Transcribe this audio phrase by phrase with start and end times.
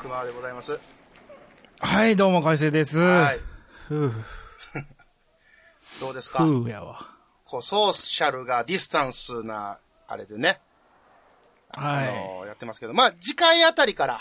[0.00, 0.80] 熊川でございます。
[1.78, 2.98] はい、どうも、海星です。
[2.98, 3.38] はい。
[6.00, 6.44] どうですか？
[6.44, 7.06] ふうやわ。
[7.44, 10.60] こう、ソーシャルがディスタンスな、あれでね、
[11.72, 12.08] はい。
[12.08, 14.20] あの、やってますけど、まあ、次回あたりから、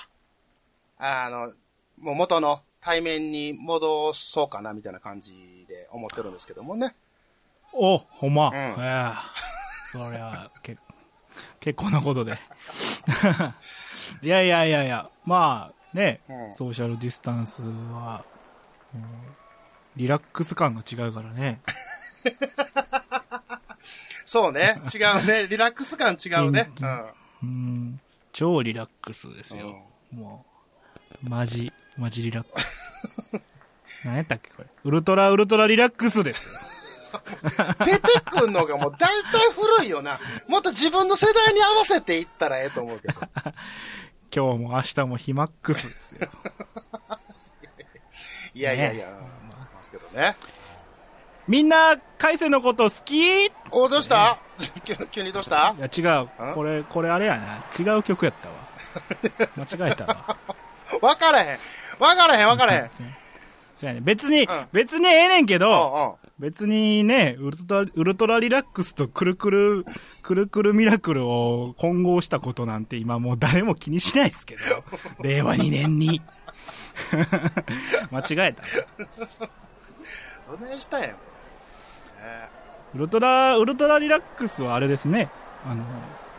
[0.98, 1.52] あの、
[1.98, 6.96] もう元の対面に戻そうかな、みたいな感じで思ってるんですけどもね。
[7.74, 8.50] お、ほんま。
[8.50, 9.16] んいや、
[9.92, 10.78] そりゃ、け、
[11.60, 12.38] 結構なことで。
[14.24, 18.24] いやいやいやいや、まあ、ね、うんソーシャルディスタンスは、
[18.94, 19.04] うん
[19.96, 21.60] リラックス感が違うからね。
[24.24, 24.82] そうね。
[24.94, 25.48] 違うね。
[25.48, 26.72] リラックス感違うね。
[26.80, 27.06] うん。
[27.42, 28.00] うん、
[28.32, 29.84] 超リラックスですよ。
[30.12, 30.46] も
[31.24, 32.94] う、マジ、マジリラックス。
[34.06, 34.68] 何やったっけこれ。
[34.84, 37.10] ウルトラウルトラリラックスです。
[37.84, 39.42] 出てくんのがもう大体
[39.78, 40.20] 古いよな。
[40.48, 43.20] もっと自分の世代に合わせていったらええと思うけど。
[44.34, 46.30] 今日も明日もヒマックスですよ。
[48.54, 49.08] いやいやいや、
[49.80, 50.36] ますけどね。
[51.48, 54.38] みんな、海星のこと好きいお、どうした
[54.84, 56.30] 急急にどうしたや、違う。
[56.54, 57.64] これ、これあれやな。
[57.80, 58.56] 違う曲やったわ。
[59.56, 60.38] 間違えたわ。
[61.02, 61.58] わからへん。
[62.00, 62.90] わからへん、わからへん。
[63.80, 64.02] そうやね。
[64.02, 66.16] 別に、ん別にええねんけうど、んうん。
[66.38, 69.86] 別にね、ウルトラ、ウルトラリラックスとくるくる、
[70.22, 74.62] くるくるミラクルを混合したことなんて今もう誰も気にしないですけど。
[75.24, 76.22] 令和2年に。
[78.12, 78.64] 間違えた。
[80.52, 81.12] どないしたんやん。
[81.12, 81.16] ね
[82.96, 85.30] ウルトラ、ウルトラリラックスはあれですね。
[85.66, 85.86] あの、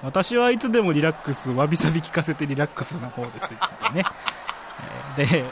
[0.03, 4.05] 私はいつでもリラックス、わびさび聞かせてリラックスの方ですよってね。
[5.17, 5.45] えーで、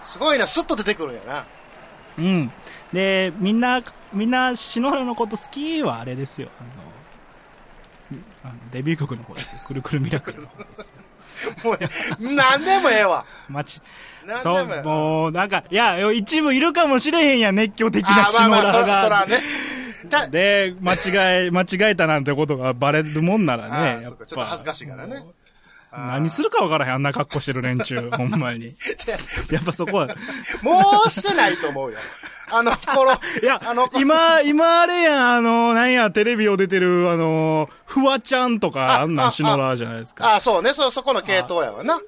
[0.00, 1.44] すごいな、スッと出てくるんやな。
[2.18, 2.52] うん。
[2.92, 3.82] で、みんな、
[4.12, 6.48] みんな、篠原のこと好きはあれですよ。
[6.60, 9.60] あの、あのデビュー曲の方ですよ。
[9.68, 10.92] くるくるミラクルの方です
[11.44, 11.54] よ。
[11.64, 11.76] も
[12.30, 13.24] う、なんでもええわ。
[13.48, 13.80] まち、
[14.26, 19.02] なんそう、でもう、なんか、いや、一部いるかもしれへんやん、熱狂的なあ、まあ篠まあ、そ原が。
[19.02, 19.38] そらね。
[20.08, 24.02] だで、間違え、 間違えたなんてことがバレるもんならあね。
[24.02, 25.22] やそうかちょっと恥ずかしいからね。
[25.92, 28.76] 何するかわからへん、あんな格好してる連中、ほんまに。
[29.50, 30.08] やっぱそこは、
[30.62, 31.98] もうしてないと思うよ。
[32.50, 33.12] あの頃、
[33.42, 40.36] いやあの、今、今あれやん、あの、なんや、テレビを出てる、あの、フワちゃんとか、あんなん篠原じゃないですか。
[40.36, 42.00] あ、そうね、そ、そこの系統やわな。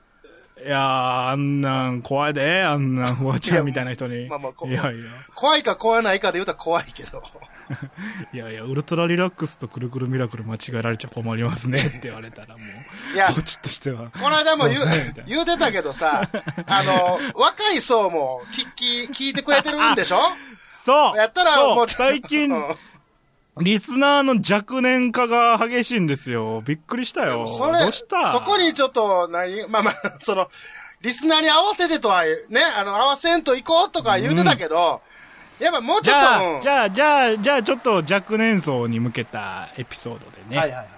[0.64, 4.28] いやー、あんなん怖いで、あんなん フワちゃんみたいな人に。
[4.28, 5.04] まあまあいやいや、
[5.34, 7.22] 怖いか怖ないかで言うたら怖いけど。
[8.34, 12.64] いやいや、ウルトラリラックスとくるくるミラクル間違えられちゃ困りますねって言われたらも
[13.12, 14.10] う、いや、こっちとしては。
[14.10, 14.84] この間も言う
[15.26, 16.28] 言うてたけどさ、
[16.66, 20.20] あの、若い層も聞き、聞いてくれてるんでしょ？
[20.84, 22.64] そうやったらもう最近うん、
[23.58, 26.62] リスナーの若年化が激しいんですよ。
[26.64, 27.46] びっくりしたよ。
[27.48, 28.32] それ、どうした？
[28.32, 30.48] そこにちょっと、何、まあまあ、 その、
[31.00, 35.02] リスナーに合わせてとは、ね、あの、合わせんと行こうとか言うてたけど、
[35.58, 40.88] やっぱもうちょっと、じゃあ、うんじゃあ、じゃあ、じゃあ、ちょっと若年層に向けたエピソードでね、はいはいはい。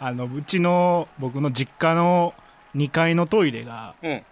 [0.00, 2.34] あの、うちの、僕の実家の
[2.76, 4.24] 2階のトイレがうん。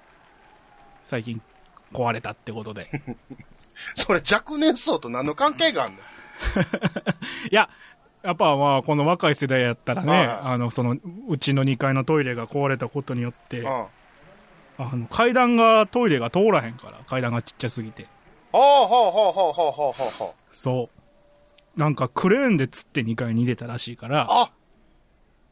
[1.05, 1.43] 最近
[1.93, 2.89] 壊れたってことで。
[3.97, 5.99] それ若年層と何の関係があんの？
[7.51, 7.69] いや、
[8.23, 10.97] やっぱまあ、この若い世代やったらね、ああの、その、
[11.29, 13.89] うちの2階のトイレが壊れたことによって、あ
[14.97, 18.07] の、階段が、トイレが通らへんから、階段がちっちゃすぎて。
[18.53, 20.57] ああ、ほうほうほうほうほうほうほう。
[20.57, 20.89] そ
[21.77, 21.81] う。
[21.81, 24.27] なんか、クレーンで釣って2階に入れたらしいから。
[24.29, 24.50] あ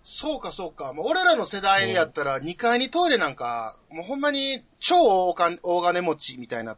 [0.02, 0.92] そうかそうか。
[0.92, 5.34] もう俺らの世代やったら2階にトイレなんか、もうほんまに超大
[5.82, 6.76] 金持ちみたいな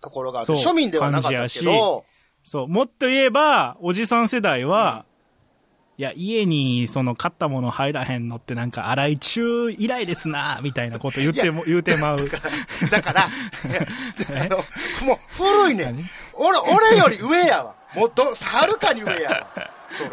[0.00, 2.04] ところがある、庶民ではなかったけど、
[2.44, 5.04] そう、もっと言えば、おじさん世代は、
[5.98, 12.18] いや、家に、その、買ったもの入らへんのってなんか、洗い中以来ですな、みたいなこと言っても、言うてまう。
[12.90, 13.28] だから、あ
[14.46, 14.58] の
[15.04, 16.08] もう古いねん。
[16.34, 16.58] 俺、
[16.92, 17.74] 俺より上やわ。
[17.94, 19.46] もっと、はるかに上やわ。
[19.90, 20.10] それ。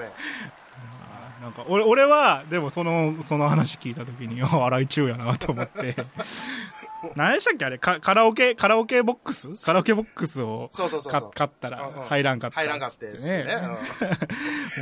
[1.46, 5.96] なんか、俺、俺は、でもその、その話聞いたときに、あ、荒井中やなと思って。
[7.16, 7.78] 何でしたっけあれ？
[7.78, 9.64] カカラオケ、カラオケボックス？
[9.64, 10.70] カラオケボックスを。
[11.36, 12.56] 買ったら入らんかった。
[12.56, 13.46] 入らんかってですね。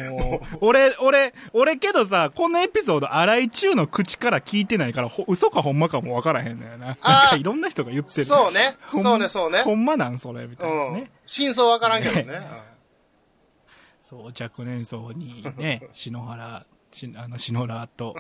[0.10, 6.86] もう 俺、俺、俺けどさ、このエピソード、荒井中の口から聞いてないから、ほ嘘かほんまかもわからへんのよな。
[6.88, 8.26] なんかいろんな人が言ってる。
[8.26, 8.78] そうね。
[8.88, 9.60] そうね、そうね。
[9.64, 10.48] ほんまなんそれ？
[10.48, 11.12] みたいなうんね。。
[11.26, 12.40] 真相わからんけどね。
[14.14, 18.16] そう、若年層にね、 篠原、しあの、篠原と、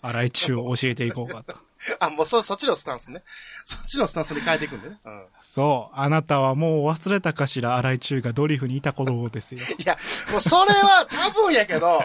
[0.00, 1.54] 荒井中を教えていこうかと。
[2.00, 3.22] あ、もうそ、そっちのスタンスね。
[3.64, 4.98] そっちのスタンスに変えていくんでね。
[5.04, 5.26] うん。
[5.42, 9.60] そう、あなたはもう忘れたかしら、荒井中がドリフにいたことですよ。
[9.78, 9.96] いや、
[10.30, 12.02] もうそれは多分やけど、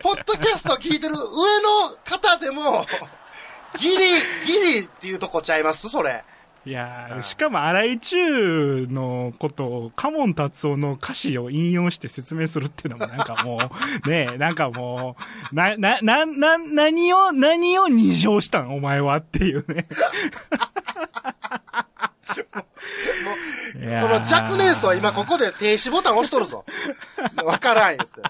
[0.00, 2.84] ポッドキャスト聞いてる上の方でも、
[3.78, 3.96] ギリ、
[4.46, 5.88] ギリっていうとこちゃいます？
[5.88, 6.24] それ。
[6.64, 13.58] いやしかも荒井中のことを、カモン達夫の歌詞を引用して説明するっていうのもなんかも
[14.04, 15.16] う、ねえ、 なんかも
[15.52, 19.88] う、な、な、な、な、何を、何を二乗したんお前はっていうね。
[23.80, 26.64] いやーこの若年層は今ここで停止ボタン押しとるぞ。
[27.44, 28.22] わからん言って。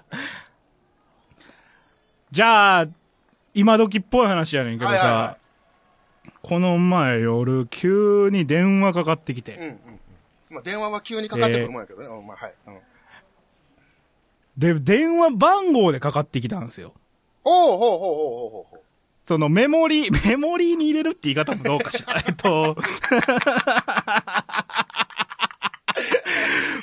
[2.30, 2.86] じゃあ、
[3.52, 5.36] 今時っぽい話やねんけどさ、はいはいは
[6.42, 9.78] この前夜、急に電話かかってきて、うんうんうん。
[10.50, 12.06] まあ電話は急にかかってくるもんやけどね。
[12.06, 12.54] うん、まあはい。
[12.66, 12.78] うん。
[14.58, 16.92] で、電話番号でかかってきたんですよ。
[17.44, 18.80] おうほうほうほうほうほう。
[19.24, 22.22] そのメモリー、 メモリーに入れるって言い方もどうかしら。
[22.26, 22.76] えっと、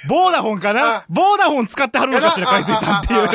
[0.07, 0.95] ボーダフォンかな？
[0.95, 3.27] あボーダフォン使ってはるのかしら、あ海水さんっていう。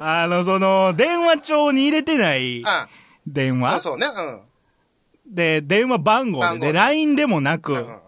[0.02, 2.64] あの、その、電話帳に入れてない
[3.26, 3.80] 電話？
[3.80, 4.06] そうね。
[4.06, 4.40] うん。
[5.28, 7.98] で、電話番号で、で、LINE でもなくうん、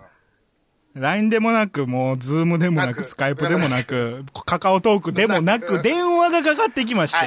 [0.94, 7.18] LINE でもなく、もう、ズームでもなく、スカイプでもなく、カカオトークでもななく、く電話がかかってきまして。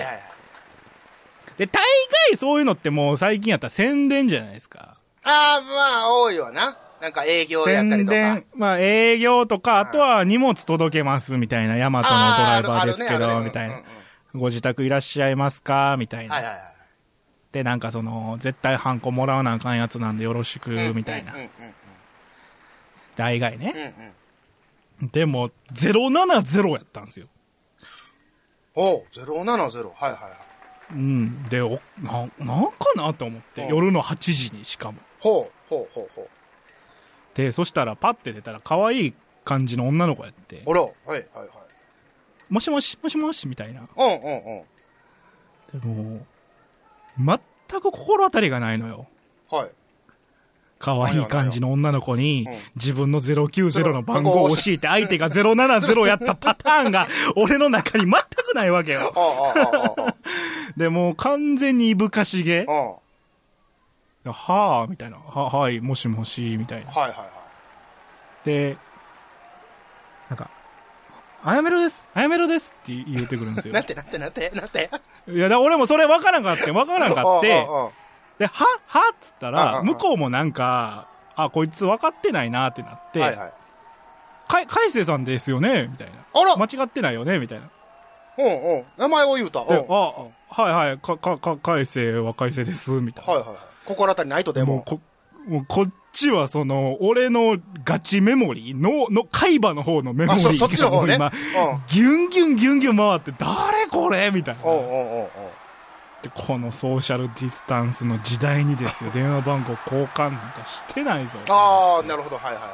[1.57, 1.83] で、大
[2.29, 4.97] 概そういうのってもう最近やったら宣伝じゃないですか。
[5.23, 6.77] ああ、まあ、多いわな。
[7.01, 8.17] なんか営業やったりとか。
[8.17, 13.75] 宣伝、まあ営業とか、あとは荷物届けますみたいな、ヤマトのドライバーですけど、みたいな。
[14.33, 15.97] ご自宅いらっしゃいますか？
[15.99, 16.35] みたいな。
[16.35, 16.70] はいはいはい。
[17.51, 21.33] で、なんかその、絶対ハンコもらわなあかんやつなんでよろしく、みたいな
[23.15, 24.13] 大概ね。
[25.01, 27.27] でも、070やったんですよ。
[28.75, 29.23] おう、070。
[29.25, 30.93] はいはいはい。
[30.93, 31.43] うん。
[31.45, 34.99] で、お、な、なんかなと思って、うん夜の8時にしかも。
[35.19, 36.29] ほう、ほうほうほう。
[37.33, 39.13] で、そしたらパッて出たら可愛い
[39.43, 41.47] 感じの女の子やって、あら、はいはいはい。
[42.49, 43.81] もしもし、もしもし、みたいな。
[43.81, 44.63] うんうん
[45.73, 45.79] うん。
[45.79, 46.25] でも、
[47.17, 47.39] 全
[47.81, 49.07] く心当たりがないのよ。
[49.49, 49.69] はい。
[50.81, 59.13] 可愛い感じの女の子にうん、自分の090の番号を教えて、相手が070やったパターンが、俺の中に全くないわけよ。
[59.15, 60.15] ああ、ああ、ああ、
[60.75, 62.65] で、もう完全にいぶかしげ。
[62.65, 65.17] はぁ、みたいな。
[65.17, 66.91] は、はい、もしもし、みたいな。
[66.91, 68.45] はいはいはい。
[68.45, 68.77] で、
[70.29, 70.49] なんか、
[71.43, 73.81] あやめろです、あやめろですって言ってくるんですよ な。
[73.81, 74.89] んてなんてなんてなんて
[75.27, 77.47] いや、俺もそれ分からんかって、分からんかって、
[78.39, 83.53] で、ははっつったら、うん向こうもなんか、あ、こいつ分かってないなってなって、はいはい。
[84.47, 85.87] かい、海星さんですよね？
[85.87, 86.13] みたいな。
[86.33, 87.39] あら間違ってないよね？
[87.39, 87.69] みたいな。
[88.37, 88.85] うんうん。
[88.97, 89.61] 名前を言うた。
[89.61, 89.67] うん。
[89.67, 89.93] で、はいあ、
[90.63, 93.33] はいはい、か、か、か、海星は海星です、みたいな。
[93.33, 93.55] はいはい。
[93.85, 94.75] 心当たりないとでも。
[94.75, 94.99] もうこ、
[95.47, 101.15] もうこっちはその、俺のガチメモリーの、の、海馬の方のメモリーそっちの方ね。
[101.15, 101.31] 今、
[101.87, 104.61] ギュンギュンギュンギュン回って、誰これみたいな。
[104.63, 104.83] おうおう
[105.21, 105.29] おう
[106.21, 111.39] でこのソーシャルディスタンスの時代にですよ、 電話番号交換なんかしてないぞ。
[111.49, 112.37] ああ、なるほど。
[112.37, 112.69] はいはいは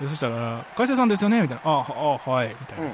[0.00, 1.42] でそしたら、海星さんですよね？
[1.42, 1.70] みたいな。
[1.70, 1.84] あ
[2.26, 2.56] あ、はい。
[2.58, 2.82] みたいい。
[2.82, 2.88] な。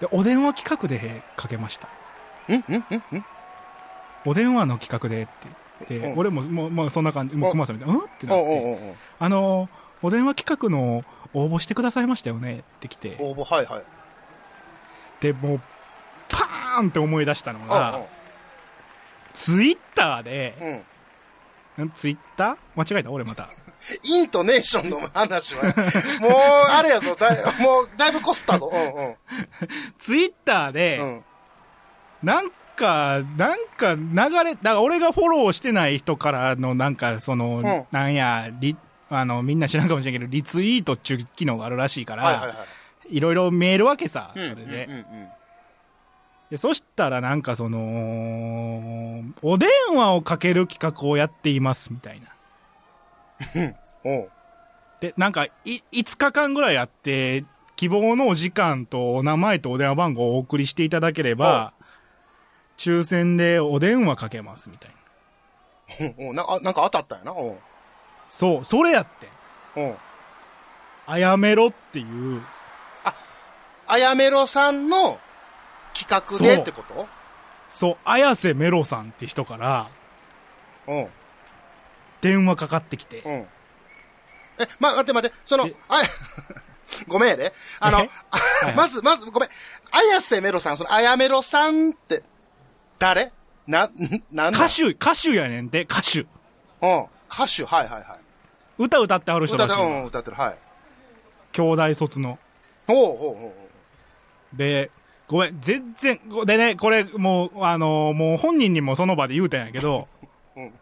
[0.00, 1.88] で、お電話企画でかけました。
[2.48, 2.64] うん。
[2.68, 3.24] うんうんうん
[4.26, 5.32] お電話の企画でって、
[5.88, 6.18] うん。
[6.18, 8.04] 俺も、もう、まあ、そんな感じ、もう、熊さんみたいな、うん？
[8.04, 9.68] ってなって、あの、
[10.02, 12.58] お電話企画の応募してくださいましたよね？
[12.60, 13.82] って来て、応募、はいはい。
[15.20, 15.60] で、もう、
[16.28, 18.00] パーンって思い出したのうんが、
[19.34, 20.84] ツイッターで、
[21.78, 21.84] うん。
[21.86, 21.90] ん？
[21.92, 22.84] ツイッター？
[22.92, 23.10] 間違えた？
[23.10, 23.48] 俺また。
[24.04, 25.62] イントネーションの話は、
[26.20, 26.32] もう、
[26.70, 28.70] あれやぞ、だい、もう、だいぶこすったぞ。
[28.72, 29.14] うん
[29.98, 31.06] ツイッターで、うん。
[31.06, 31.24] うん。
[32.22, 38.76] なんか、なんか流れ、だから俺がフォローしてない人からのなんか、その、んなんや、リ、
[39.10, 42.54] あの、みんな知らんかもしれんけど、リツイートっていう機能があるらしいから、はいはいは
[43.10, 43.16] い。
[43.16, 44.86] いろいろ見えるわけさ、そうんれで。
[44.86, 45.04] うんうん
[46.50, 52.26] でそしたらなんかその、お電話をかける企画をやっています、みたいな。
[55.00, 57.44] で、なんか、い、5日間ぐらいやって、
[57.76, 61.72] 希望のお時間とお名前とお電話番号をお送りしていただければ、
[62.80, 64.96] 抽選でお電話かけますみたいな。
[66.16, 67.32] うんうんなあなんか当たったんやな。
[67.32, 67.58] うん。
[68.26, 69.06] そう、それやっ
[69.74, 69.84] てん。
[69.84, 69.96] うん。
[71.06, 72.02] あやめろってい
[72.38, 72.42] う、
[73.86, 75.18] あやめろさんの
[75.92, 77.06] 企画でってこと？
[77.68, 79.90] そう、綾瀬メロさんって人から
[80.86, 81.08] うん。
[82.22, 83.32] 電話かかってきて、うん。
[83.32, 83.48] え、
[84.78, 86.00] ま、待って待って、そのえ、あ、
[87.08, 87.52] ごめんやで。
[87.80, 88.06] あの
[88.76, 89.48] まず、まず、ごめん。
[89.90, 92.22] 綾瀬メロさん、その、あやめろさんって、
[93.00, 93.32] 誰？
[93.66, 93.90] な、ん
[94.30, 94.58] なんだ？
[94.64, 96.20] 歌手、歌手やねんて、歌手。
[96.20, 96.26] うん。
[97.28, 98.20] 歌手、はいはいはい。
[98.78, 100.58] 歌歌ってはる人歌らしいわうん、歌ってる、はい。
[101.52, 102.38] 兄弟卒の。
[102.86, 103.54] ほうほうほうほ
[104.52, 104.90] で、
[105.28, 110.06] ごめん、全然、ごでね、これ、もう、あのもう本人にもその場で言うたんやけど、
[110.56, 110.72] うん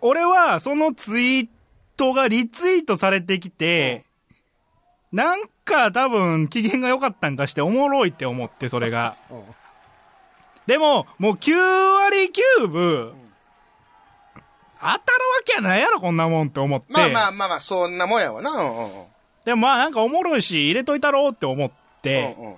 [0.00, 1.48] 俺は、そのツイー
[1.96, 4.04] トがリツイートされてきて、
[5.12, 9.16] なんか多分、機嫌が良かったんかして、おもろいって思って、それが。
[9.30, 9.34] う。
[9.34, 9.42] うん
[10.68, 13.14] でも、もう9割9分、
[14.74, 15.00] 当たるわ
[15.46, 16.92] けやないやろ、こんなもんって思って。
[16.92, 18.50] まあまあまあまあ、そんなもんやわな。
[18.50, 19.06] うんうんうん。
[19.46, 21.70] でもまあなんかおもろいし、入れといたろうって思っ
[22.02, 22.56] て、うんうん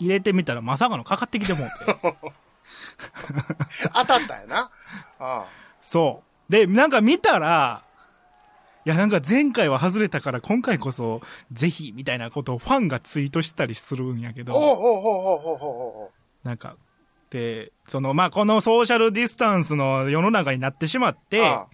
[0.00, 2.32] 入れてみたらまさかのかかってきてもうて。
[3.94, 4.70] 当たったんやな。
[5.20, 5.46] あ
[5.80, 6.52] そう。
[6.52, 7.84] で、なんか見たら、
[8.84, 16.10] いやなんか前回は外れたから今回こそぜひみたいなことをファンがツイートしてたりするんやけど、あおうほうほうほうほうほうほ
[16.44, 16.76] なんか、
[17.30, 21.30] で、そのまあこのソーシャルディスタンスの世の中になってしまっう。
[21.30, 21.66] て、あ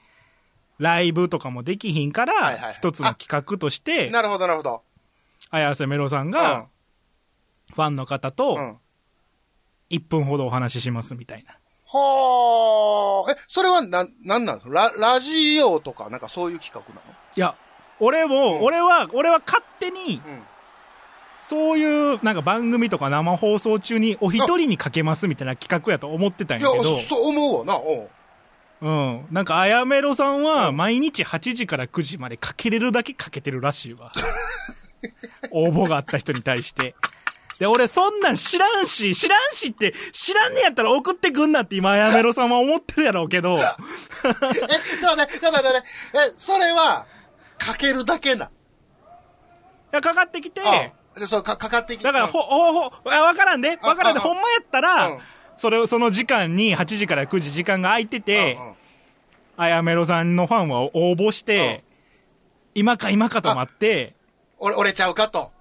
[0.78, 4.82] ライブとかもできひんからはいはいはい、一つの企画としあて、なるほどなるほど。
[5.50, 6.68] 綾瀬メロさんうんが、
[7.74, 8.78] ファンの方とうん。
[9.90, 11.58] 1分ほどお話ししますみたいな。
[11.92, 13.32] はあ。
[13.32, 17.12] え、それはな、なんなのラ、ラジオとか、なんかそういう企画なの？
[17.36, 17.56] いや、
[17.98, 20.42] 俺も、うん俺は、俺は勝手に、うん。
[21.42, 27.78] そういう、なんか番組とか生放送中にお一人にかけますみたいな企画やと思ってたんいややけど、、そう思うわな。
[27.78, 28.08] お
[28.82, 29.26] ううん。
[29.30, 34.12] なんか、あやめろさんは、うん毎日8時から9時までかけれるだけかけてるらしいわ。
[35.50, 36.94] 応募があった人に対して。
[37.58, 43.74] で、俺そんなん知らんし、知らんしって、知らんねやったら送ってくんなって今、あやめろさんは思ってるやろうけど、い え、ちょっ
[44.32, 45.88] と待って、ちょっと待って、ちょっと待って。
[46.30, 47.06] え、それは、
[47.58, 48.50] かけるだけな。
[49.92, 52.04] やかかってきて、あで、そう、か、かかってきて。
[52.04, 55.18] だから、ほ、ほ、ほ、あわからんで、わからんで、ほんまやったら、うん。
[55.56, 58.58] それを、その時間に8時から9時時間が空いてて、
[59.58, 61.84] あやめろさんのファンは応募して、
[62.74, 64.14] 今か今かと待って、
[64.58, 65.52] 俺、俺ちゃうかと。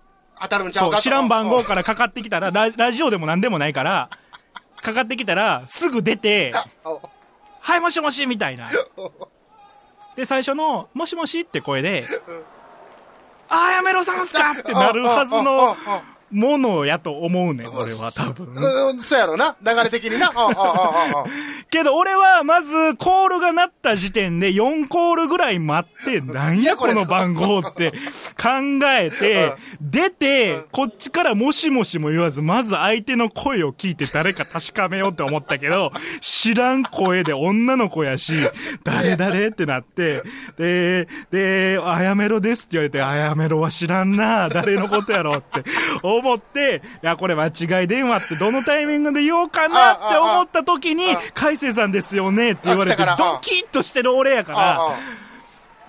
[0.42, 1.04] 当たるんちゃそうう、かと。
[1.04, 4.10] 知らん番うん号からかかってきたら、ララジオでも何でもないから、
[4.82, 6.54] かかってきたら、すぐ出て、
[6.86, 7.02] お。
[7.60, 8.70] はい、もしもし、みたいな。
[10.16, 12.06] で、最初の、もしもしって声で、
[13.50, 15.76] ああやめろさんすかってなるはずの
[16.32, 18.48] ものやと思うねん、俺は多分。
[18.48, 19.56] うん、うんそうやろな。
[19.62, 20.28] 流れ的にな。
[20.36, 21.26] ああ、ああ、ああ。
[21.70, 38.34] けど俺はまずコールが鳴った時点で4コールぐらい待って、なんやこの番号って考えて、 出て、こっちからもしもしも言わず、まず相手の声を聞いて誰か確かめようって思ったけど、 知らん声で女の子やし、
[38.84, 40.24] 誰誰ってなって、
[40.58, 45.64] で、で、あやめろですって言われて、あやめろは知らんな、誰のことやろって
[46.20, 54.80] 思って、いや、これ間違い電話ってどのタイミングで言おうかなって思った時に海星さんですよねって言われて、ドキッとしてる俺やから、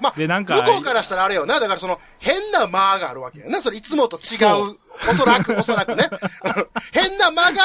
[0.01, 1.61] まあ、でなんか向こうからしたらあれよな。
[1.61, 3.61] だからその、変な間があるわけやな。
[3.61, 4.77] それいつもと違そうう。
[5.11, 6.09] おそらく、おそらくね。
[6.93, 7.63] 変な間が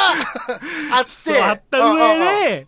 [0.91, 1.41] あって。
[1.41, 2.67] あった上で、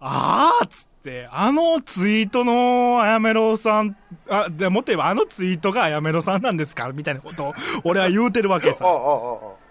[0.00, 0.93] あーっつって、
[1.30, 3.96] あのツイートのあやめろさん、
[4.28, 7.52] あ、でもっと言えばあのツイートがあやめろさんなんですかみたいなことを
[7.84, 8.92] 俺は言うてるわけさああ。
[8.92, 9.64] ああああ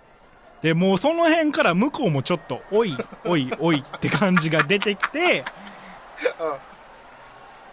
[0.64, 2.96] で、もうその辺から向こうもちょっと、おい、
[3.28, 5.44] おい、おいって感じが出てきて、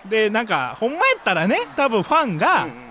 [0.06, 2.90] で、なんか、ほんまやったらね、多分ファンが、うんうん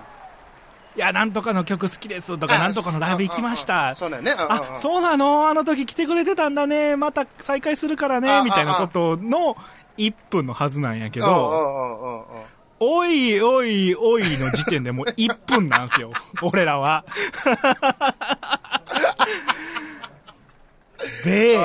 [0.96, 3.94] いや、なんとかの曲好きですとか、なんとかのライブ行きました。
[3.94, 4.34] そうだよね。
[4.36, 5.48] あ、そうなの？
[5.48, 6.96] あの時来てくれてたんだね。
[6.96, 8.42] また再会するからあね。
[8.42, 9.56] みたいなことの
[10.00, 12.26] 1分のはずなんやけけど、
[12.80, 16.12] おいおいおいの時点でもう1分なんすよ。
[16.42, 17.04] 俺らは。
[21.24, 21.58] で、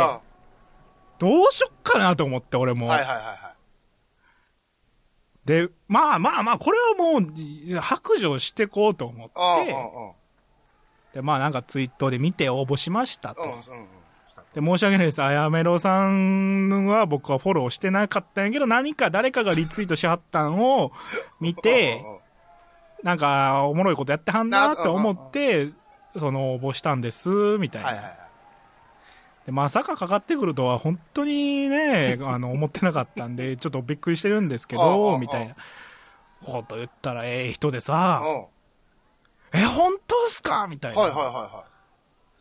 [1.18, 2.88] どうしよっかなと思って、俺も。
[2.88, 3.38] はいはいはいはい。
[5.46, 9.75] で、まあまあまあ、これはもう、白状してこうと思って、
[11.13, 13.44] で、まあなんかツイートで見て応募しましたと。
[13.44, 13.95] うんうんうん
[14.56, 15.22] で、申し訳ないです。
[15.22, 20.92] あやめろさんは僕はフォローしてなかったんやけど、何か誰かがリツイートしはったんを
[21.40, 22.04] 見て
[23.04, 25.70] なんか、おもろいことやってはんなって思って、
[26.18, 27.88] その、応募したんです、みたいな。
[27.90, 28.16] はいはいはい。
[29.46, 35.56] で、まさかかかってくるとは本当にね、 あの、思ってなかったんで、ちょっとびっくりしてるんですけど、あみたいな
[36.44, 38.24] こと言ったら、ええ人でさ
[39.54, 40.66] え、本当ですか？
[40.68, 41.00] みたいな。
[41.02, 41.75] はいはいはい。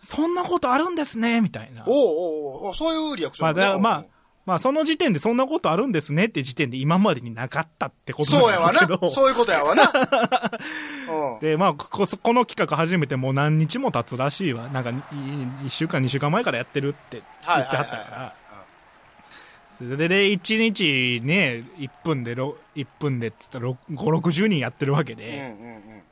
[0.04, 1.84] そんなことあるんですねみたいな。
[1.87, 4.04] おうおうそういうリアクショまあ、ンねうんだまあ、
[4.44, 9.08] まあ、その時点でそんなことあるんですねって時点で今までになかったってことそうやわなんだけど。。
[9.08, 9.90] そういうことやわな。
[11.34, 11.40] うん。
[11.40, 14.68] で、まあ、こここの企画始めてもう何日も経つらしいわ。
[14.68, 18.34] なんか、1週間、2週間前からやってるって言ってはったから。
[19.78, 26.02] それで、1日ね、1分で、ろ1分でって言ったら、5、60人やってるわけうんで、うんうん。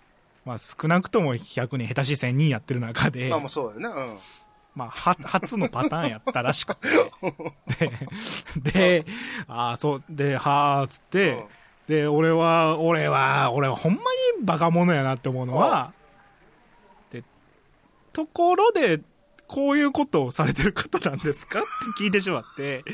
[0.44, 3.88] まあ、少なくとも100人、下手し1000人やってる中でまあ、もうそうよね。
[3.88, 4.18] うん。
[4.74, 6.88] まあ、は、初のパターンやったらしくて。
[8.72, 9.06] で、で、
[9.46, 11.44] ああ、そう、で、はあ、つって、うん
[11.88, 14.00] で、俺は、俺は、俺はほんま
[14.38, 15.92] にバカ者やなって思うのは、
[17.10, 17.24] で、
[18.12, 19.00] ところで、
[19.48, 21.68] こういうことをされてる方なんですかって
[22.02, 22.84] 聞いてしまって、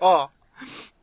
[0.00, 0.30] あ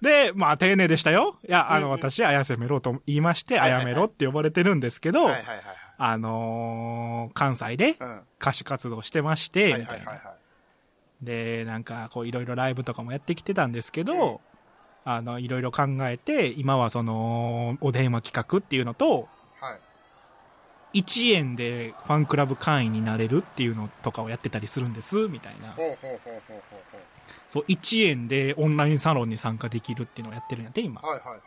[0.00, 1.38] で、まあ、丁寧でしたよ。
[1.46, 5.12] いや、あの、うんうん私、綾瀬メロと言いまして、綾メロって呼ばれてるんですけあ。
[5.12, 5.60] ど、はいはいはい
[6.00, 7.96] あのー関西で。
[8.40, 10.20] 歌手活動してまして、はいみたいな。
[11.22, 14.40] で、なんか、こう、いろいろライブとかもやってきてたんですけど、
[15.04, 19.28] あの、いろいろ考えて、今はその、お電話企画っていうのと、
[19.60, 19.76] は
[20.94, 21.00] い。
[21.02, 25.72] 1円でファンクラブ会員になれるっていうのとかをやってたりするんです、みたいな。
[25.72, 26.62] ほうほうほうほうほう
[26.92, 26.98] ほ
[27.48, 31.06] そう、1円でオンラインサロンに参加できるっていうのをやってるんやって、今う。。
[31.06, 31.40] はいはいはい。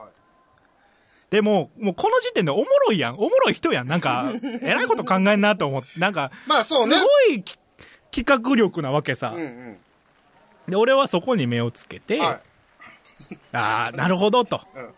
[1.30, 3.16] でも、もうこの時点でおもろいやん。
[3.16, 3.88] おもろい人やん。
[3.88, 6.96] なんか、 えらいこと考えんなと思って、なんか、まあそうね。
[6.96, 7.58] すごいき
[8.12, 9.30] 企画力なわけさ。
[9.30, 9.80] うんうん。
[10.68, 13.38] で、俺はそこに目をつけて、はい。
[13.54, 14.62] ああ、なるほどと。
[14.76, 14.94] うん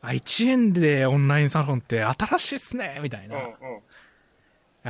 [0.00, 3.36] あ、1円でオンラインサロンって新しいっすね、みたいな。
[3.36, 3.50] うんうん。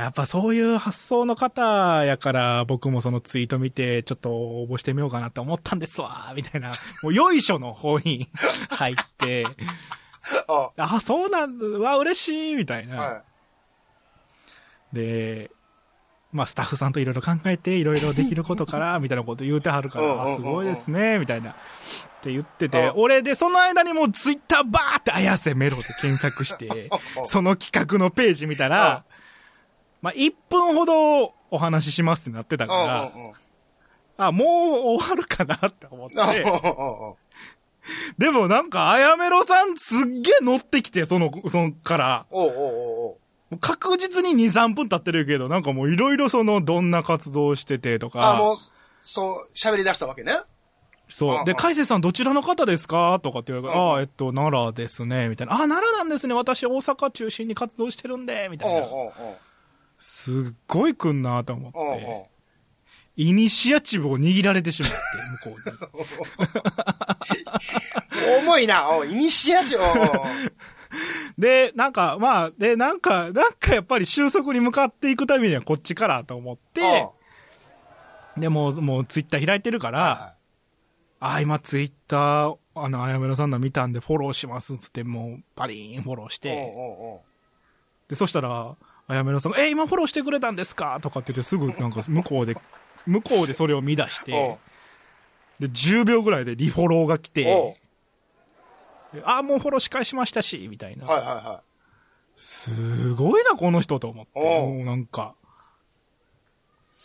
[0.03, 6.71] やっぱそういう発想の方やから、僕もそのツイート見て、ちょっと応募してみようかなって思ったんですわ、みたいな。
[7.03, 8.29] もう、よいしょの方に
[8.71, 9.45] 入って、
[10.47, 10.71] あ。
[10.77, 12.97] あ、そうなんだ、わ、嬉しい、みたいな。
[12.97, 13.23] は
[14.93, 15.51] で、
[16.31, 21.51] まあ、スタッフさんといろいろ考えて、いろいろできることから、 みたいなこと言うてはるから、すごいですね、みたいな。
[21.51, 21.55] っ
[22.21, 27.25] て言っててうん、俺で、その間にもうツイッターバーって、綾瀬メロで検索して、 うん。
[27.25, 29.05] その企画のページ見たら、
[30.01, 32.67] まあ、1分ほどお話ししますってなってたい。
[32.67, 32.73] か
[34.17, 34.27] ら。
[34.27, 34.47] あ、もう
[34.99, 36.15] 終わるかなって思って、
[38.17, 42.25] でもなんか、あやめろさんすっげえ乗ってきて、その、そのから、
[43.61, 48.57] 確実に2、3分経ってるけど、なんかもういろいろその、どんな活動をしててとか、あ、もう、
[49.01, 50.33] そう、喋り出したわけね。
[51.07, 51.45] そう。
[51.45, 55.53] で、海星さんどちらの方ですかとかって言われて、ああ、えっと、奈良ですね、みたいな。
[55.53, 58.87] あ、奈良なんですね、私大阪中心に活動してるんで、みたいな。
[59.99, 60.35] すっ
[60.67, 62.29] ごい来んなと思って、
[63.17, 64.95] イニシアチブを握られてしまって、
[65.45, 65.59] 向こう
[68.33, 68.39] に。
[68.47, 69.81] 重いな、おうイニシアチブ、
[71.37, 77.09] で、なんか、まあ、で、なんか、なんかやっぱり収束に向かっていくためにはこっちからと思って、
[78.37, 80.33] でもう、もうツイッター開いてるから、は
[81.19, 86.73] あ、今ツイッター、あの、あやめろさんの見たんでフォローしますっつって、もう、パリーンフォローして、
[88.07, 88.75] で、そしたら、
[89.09, 90.99] あやめろさんが、え、今フォローしてくれたんですか？
[91.01, 92.55] とかって言って、すぐなんか向こうで、
[93.07, 94.59] 向こうでそれを見出して、
[95.59, 97.79] で、10秒ぐらいでリフォローが来おて、
[99.13, 101.05] であ、もうフォローし返しましたし、みたいな。
[101.05, 101.61] うはいはいは
[102.35, 104.39] すごいな、この人と思って。
[104.39, 105.33] もうなんか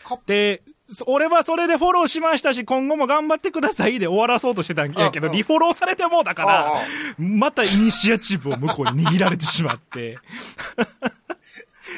[0.04, 0.18] か。
[0.26, 6.46] で、そ俺はそれでフォローしましたし、今後も頑張ってくださいで終わらそうとしてたんやけど、リフォローされてもうだかい。
[6.46, 6.70] ら、
[7.18, 10.18] またイニシアチブを向こうに握られてしまって。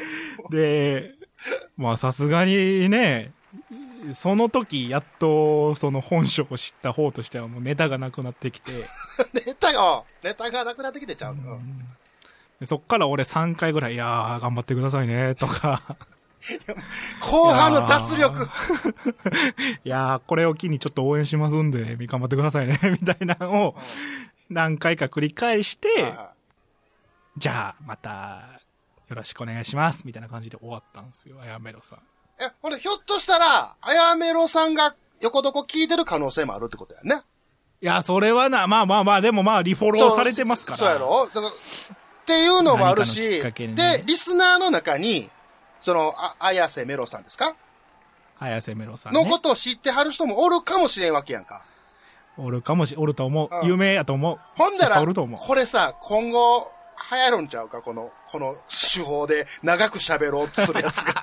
[0.50, 1.14] で、
[1.76, 3.32] まあさすがにね、
[4.14, 8.72] その時やっとその本性を知った方としてはもうネタがなくなってきて、
[9.46, 11.34] ネタが、ネタがなくなってきてちゃう。
[11.34, 11.86] うん。
[12.60, 15.96] でそっから俺3回ぐらい、いやー頑張ってくださいね、とか、
[17.20, 18.48] 後半の脱力。
[19.84, 20.18] いやー。
[20.26, 23.76] これを機にちょっと応援しますんで、頑張ってくださいね、みたいなのを
[24.48, 26.14] 何回か繰り返して、
[27.36, 28.60] じゃあまた
[29.08, 31.98] よろしくお願いします、みたいな感じで終わったんですよ、あやめろさん。
[31.98, 32.02] い
[32.40, 37.22] え、ほんで、ひょっとしたら、あやめろさんが横どこ聞いてる可能性もあるってことやね。
[37.80, 40.78] いや、それはな、まあまあまあ、でもまあ、リフォローされてますから。
[40.78, 41.52] そうそうやろだから、っ
[42.26, 45.30] ていうのもあるし、ねで、リスナーの中に、
[45.78, 47.54] その、あ、綾瀬メロさんですか、
[48.38, 49.24] 綾瀬メロさん、ね。
[49.24, 51.62] のことを知ってはる人もおるかもしれんわけやんか。
[52.38, 53.48] おるかもし、おると思う。
[53.50, 54.38] うん有名やと思う。
[54.56, 55.40] ほんだら、おると思う。
[55.40, 56.72] これさ、今後、
[57.10, 57.82] 流行るんちゃうか？
[57.82, 61.14] この、この手法で長く喋ろうとするやつが。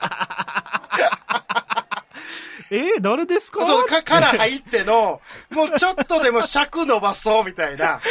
[2.71, 3.63] えー、誰ですか？
[3.65, 8.01] そう、か、から入っての、もうちょっとでも尺伸ばそうみたいな。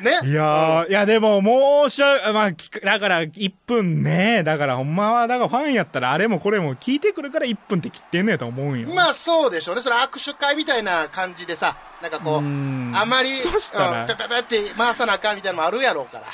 [0.00, 0.20] ね？
[0.28, 8.88] いやー、いやでも、もうしゃ、まあ、聞くだから、1分ね、だからほんまは、だからファンやったらあれもこれも聞いてくるから1分って切ってんのやと思うんよ。
[8.94, 9.82] まあそうでしょうね。
[9.82, 16.24] それ握手会みたいな感じでさ、なんかこう、うんあまり、そしたらうん、ペペペって回さなあかんみたいなのもあるやろうから。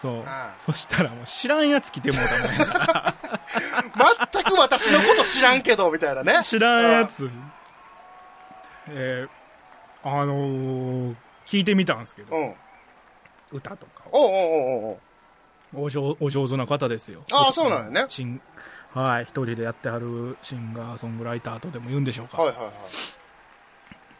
[0.00, 0.24] そう。
[0.56, 3.14] そしたらもう知らんやつ来てもうたもん。
[4.32, 6.42] 全く私のこと知らんけど、みたいなね。
[6.42, 7.30] 知らんやつ。
[8.88, 11.14] えー、あのー、
[11.46, 12.42] 聞いてみたんですけど、うん。
[12.44, 12.54] うん。
[13.52, 14.26] 歌とかを。
[14.26, 17.22] おうおうおうおうお上お上手な方ですよ。
[17.32, 18.40] ああそうなんやねシン
[18.92, 22.38] はい、一人でやってはるシンガーソングライターとでも言うんでしょうか。
[22.38, 22.72] はいはいはい。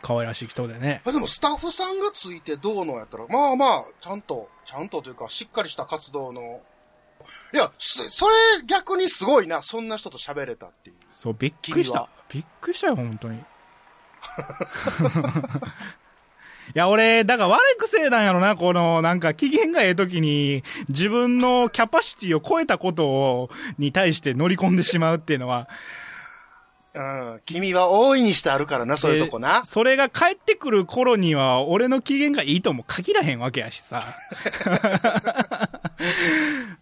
[0.07, 1.03] 可愛らしい人でね。
[1.05, 6.61] あでもスタッフさんがついてどうのやったら、まあまあ、ちゃんと、ちゃんとというか、しっかりした活動の。
[7.53, 8.33] いや、すそれ
[8.66, 10.97] 逆にすごいな、そんな人と喋れたっていう。
[11.12, 12.09] そう、びっくりした。
[12.29, 13.38] びっくりしたよ、本当に。
[13.38, 13.42] い
[16.75, 25.69] や、俺、だから悪い癖なんやろな、この、なんか、機嫌がええ時に、自分のキャパシティを超えたことを、に対して乗り込んでしまうっていうのは、
[26.96, 27.40] うん。
[27.44, 29.66] 君は大いにしてあるからな、そういうとこなで。
[29.66, 34.04] それが帰ってくる頃には、俺の機嫌がいいとも限らへんわけやしさ。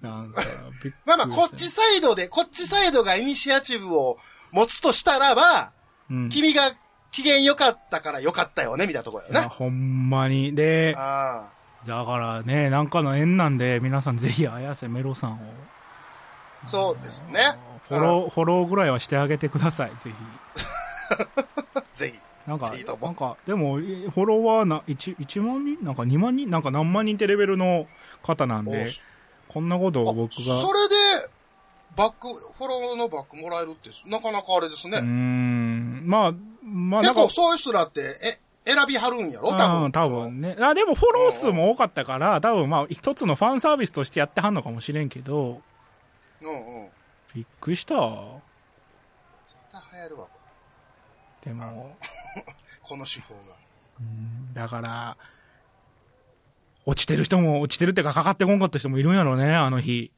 [0.01, 0.43] なんか、
[1.05, 4.19] まあまあ、こっちサイドで、こっちサイドがイニシアチブを
[4.53, 5.73] 持つとしたらば、
[6.11, 6.29] うん。
[6.29, 6.73] 君が
[7.11, 9.49] 機嫌良かったから良かったよね、みたいなところよな。
[9.49, 10.55] ほんまに。
[10.55, 11.49] で、あ
[11.87, 15.37] だからね、なんかの縁なんで、皆さんぜひ、綾瀬メロさんを、
[16.65, 17.41] あ、そうですね。
[17.89, 20.15] フォロー、フォローぐらいはしてあげてください、ぜひ。
[21.95, 22.21] ぜひ。
[22.47, 22.71] なんか
[23.01, 25.83] なんか、でも、フォロワーな、1、1万人？
[25.83, 26.51] なんか2万人？
[26.51, 27.87] なんか何万人ってレベルの
[28.23, 28.87] 方なんで
[29.49, 30.95] お、こんなことを僕が、それで、
[31.97, 34.99] バック、フォローのバックもらえるって、なかなかあれですね。
[34.99, 38.01] うーん、まあ、まあ、結構、そういう人だって、
[38.67, 39.51] え、選びはるんやろ？
[39.51, 39.85] 多分。
[39.85, 40.57] うん多分ね。
[40.61, 45.61] あ、でもフォロー数も多かったから、多分まあ、一つのファンサービスとしてやってはんのかもしれんけど、
[46.43, 46.89] うんうん。
[47.35, 47.95] びっくりした。
[47.95, 50.31] 絶対流行るわ、こ
[51.45, 51.97] でも、
[52.37, 52.45] れ
[52.83, 53.41] この手法が。
[54.53, 55.17] だから、
[56.87, 60.13] 落ちてる人も、落ちてるってか、かかってこんかった人もいるんやろうね、あの日。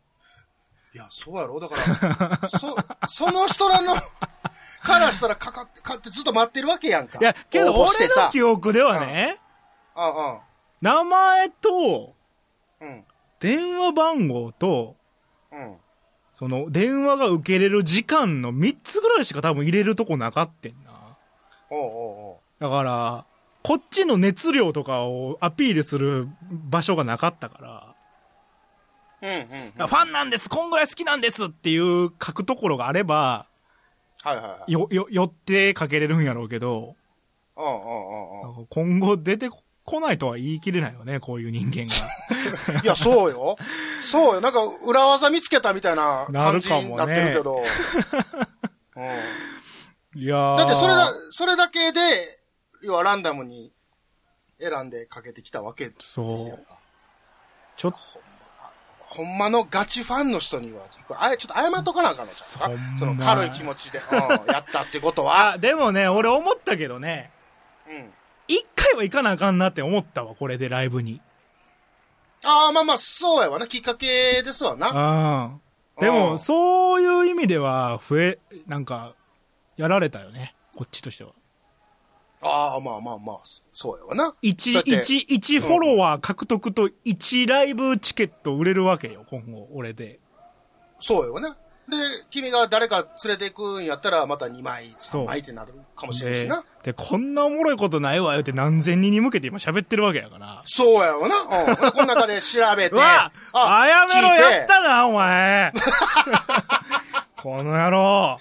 [0.94, 2.76] いや、そうやろだから、 そ、
[3.09, 3.94] その人らの、
[4.83, 7.18] からしたらかかって、かってずっと待ってるわけやんか。
[7.18, 9.40] いや、けど俺の記憶ではね、
[9.94, 10.40] うん
[10.83, 12.14] 名前と、
[12.81, 12.88] うん。
[12.88, 13.05] うん。
[13.40, 14.96] 電話番号と、
[15.50, 15.76] うん。
[16.37, 21.16] その、電話が受けれる時間の3つぐらいしか多分入れるとこなかってんな。
[21.70, 23.25] おうおうだから、
[23.62, 27.94] こっちの熱量とかをアピールする場所がなかったか
[29.22, 29.87] ら、うんうんうん。
[29.88, 33.46] ファンなんです、こんぐらい好きなんですっていう書くところがあれば、
[34.22, 34.72] はいはいはい。
[34.72, 36.96] よ、よ、寄ってかけれるんやろうけど、
[37.57, 39.49] うんうんうんう今後出て
[39.87, 42.83] こないとは言い切れないよね、こういう人間が。
[42.83, 43.57] いや、そうよ。
[44.03, 44.40] そうよ。
[44.40, 47.62] なんか、裏技見つけたみたいな感じになってるけど。
[48.96, 50.20] うん。
[50.20, 52.01] いやーだって、それだ、それだけで、
[52.83, 53.72] 要はランダムに
[54.59, 56.59] 選んでかけてきたわけですそうよ。
[57.77, 57.99] ちょっと、
[58.99, 60.87] ほんまのガチファンの人には、
[61.18, 65.53] あれちょっと謝っとかなあかんのその軽い気持ちで、うん、やったってことは。
[65.55, 67.31] あ、でもね、俺思ったけどね、
[67.87, 68.12] うん。
[68.87, 71.20] 一回は行かなあかんなって思ったわ、これでライブに。
[72.44, 73.66] ああ、まあまあ、そうやわな。
[73.66, 75.59] きっかけですわな。
[75.99, 76.01] うん。
[76.01, 79.14] でうも、んそういう意味では、増え、なんか、
[79.77, 80.55] やられたよね。
[80.77, 81.33] こっちとしては。
[82.42, 83.37] ああ、まあまあまあ、
[83.72, 84.35] そうやわな。
[84.42, 90.20] 一だって一一フォロワー獲得と1ライブチケット売れるわけよ、今後、俺で。
[91.01, 91.49] そうよね。
[91.88, 91.96] で、
[92.31, 96.64] 君が誰か連れて行くんやったら、また2枚、そう3枚ってなるかもしれんしでな。
[96.87, 100.62] で、こんなおもろいことないわよって何千人に向けて今喋ってるわけやから。
[100.64, 101.35] そうやわな。
[101.64, 101.75] うん。
[101.75, 102.94] でこの中で調べて。
[102.94, 105.72] う わあやめろやったな、お前
[107.42, 108.38] この野郎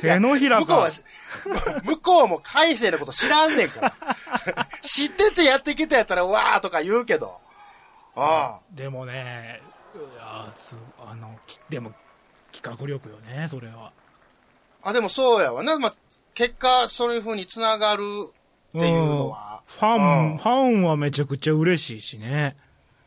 [0.00, 3.92] 手のひら向こうはか。、向こうも改正のこと知らんねんから。
[4.80, 7.38] 知っててやってきたやったら、うわーとか言うけど。
[8.16, 8.60] ああ。
[8.70, 9.60] でもね、
[9.94, 10.74] いやす
[11.06, 11.92] あの、きでも、
[12.50, 13.92] 企画力よね、それは。
[14.82, 15.78] あ、でもそうやわな。
[15.78, 15.94] まあ、
[16.34, 18.02] 結果、そういう風に繋がる
[18.76, 19.62] っていうのは。
[19.66, 22.56] ファン、うんファンはめちゃくちゃ嬉しいしね。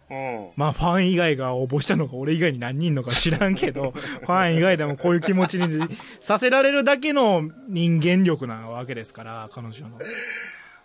[0.10, 0.50] うん。
[0.56, 5.88] まあ、ファン以外が応募したのが俺以外に何人のか知らんけど、 ファン以外でもこういう気持ちに
[6.20, 10.00] させられるだけの人間力なわけですから、彼女の。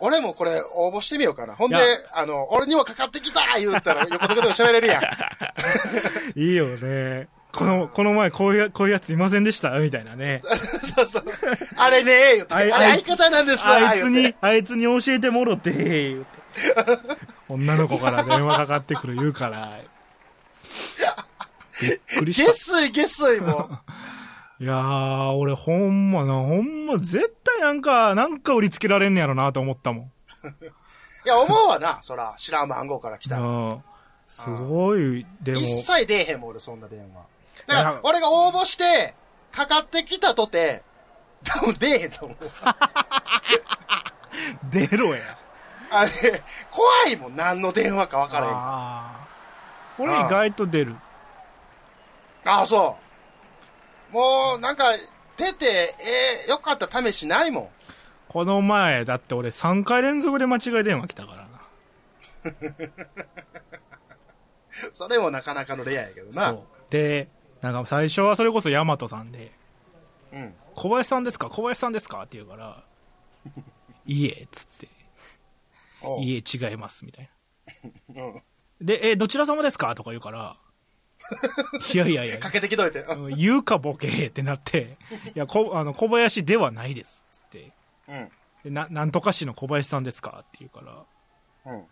[0.02, 1.54] 俺もこれ応募してみようかな。
[1.54, 1.76] ほんで
[2.14, 5.02] あの、俺にもかかってきた言うたら横ででも喋れるやん。
[6.40, 7.28] いいよね。
[7.52, 9.70] この、この前こういうや、こういうやついませんでした？
[9.80, 10.40] みたいなね。
[10.96, 11.24] そうそう。
[11.76, 12.70] あれねあれ
[13.02, 16.40] 相方なんですあいつに、あいつに教えてもろて、言うて。
[17.48, 19.80] 女の子から電話かかってくる言うから。
[21.80, 23.54] びっくり下し水下水も。
[23.54, 23.82] た。
[24.60, 30.04] いやー、俺ほんまな、ほんま絶対なんか、なんか売りつけられんねやろなと思ったもん。
[31.24, 32.34] いや、思うわな、そら。
[32.36, 33.42] 知らん番号から来たら。
[33.42, 33.82] うん。
[34.28, 37.22] すごい、でも、一切出えへんもん、俺、そんな電話。
[37.66, 39.14] だから、俺が応募して、
[39.52, 40.82] かかってきたとて、
[41.44, 42.38] 多分出えへんと思う。
[44.70, 45.20] 出ろや。
[45.90, 46.10] あれ、
[46.70, 48.52] 怖いもん、何の電話か分からへん。
[48.52, 50.94] ああー俺意外と出る。
[52.44, 52.96] あ、そ
[54.10, 54.14] う。
[54.14, 54.84] もう、なんか、
[55.36, 55.94] 出て、
[56.46, 57.68] えー、よかった試しないもん。
[58.28, 61.60] この前、だって俺3回連続で間違い電話来たからな。
[64.92, 66.50] それもなかなかのレアやけどな。
[66.50, 66.62] そう。
[66.90, 67.28] で、
[67.62, 69.52] なんか最初はそれこそヤマトさんで、
[70.32, 70.54] うん。
[70.74, 71.50] 小林さんですか？
[71.50, 72.18] 小林さんですか？
[72.22, 72.84] って言うから、
[74.06, 74.88] いえ、つって、
[76.20, 77.30] いえ、違います、みたい
[78.14, 78.22] な。
[78.24, 78.42] うん。
[78.80, 79.94] で、え、どちら様ですか？
[79.94, 80.56] とか言うから、
[81.92, 83.04] いやいやいや、かけてきといて。
[83.36, 84.96] 言うかボケってなって、
[85.34, 87.72] いや、こあの小林ではないです、つって。
[88.08, 88.30] うん。
[88.64, 90.44] でな、なんとか市の小林さんですか？
[90.46, 90.80] って言うか
[91.64, 91.86] ら、うん。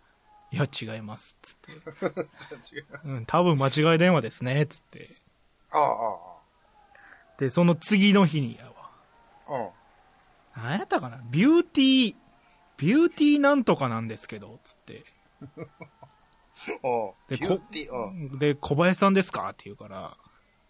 [0.51, 1.71] いや、違います、つって。
[3.05, 5.15] うん、多分間違い電話ですね、つって。
[5.71, 6.17] ああ、
[7.37, 8.73] で、その次の日にやわ。
[9.47, 9.57] ああ。
[9.57, 9.69] うん。
[10.63, 11.21] 何やったかな？
[11.29, 12.15] ビューティー、
[12.77, 15.05] ビューティーなんとかなんですけど、つって。
[16.83, 18.39] お うでビューティー、うん。
[18.39, 19.49] で、小林さんですか？
[19.49, 20.17] って言うから、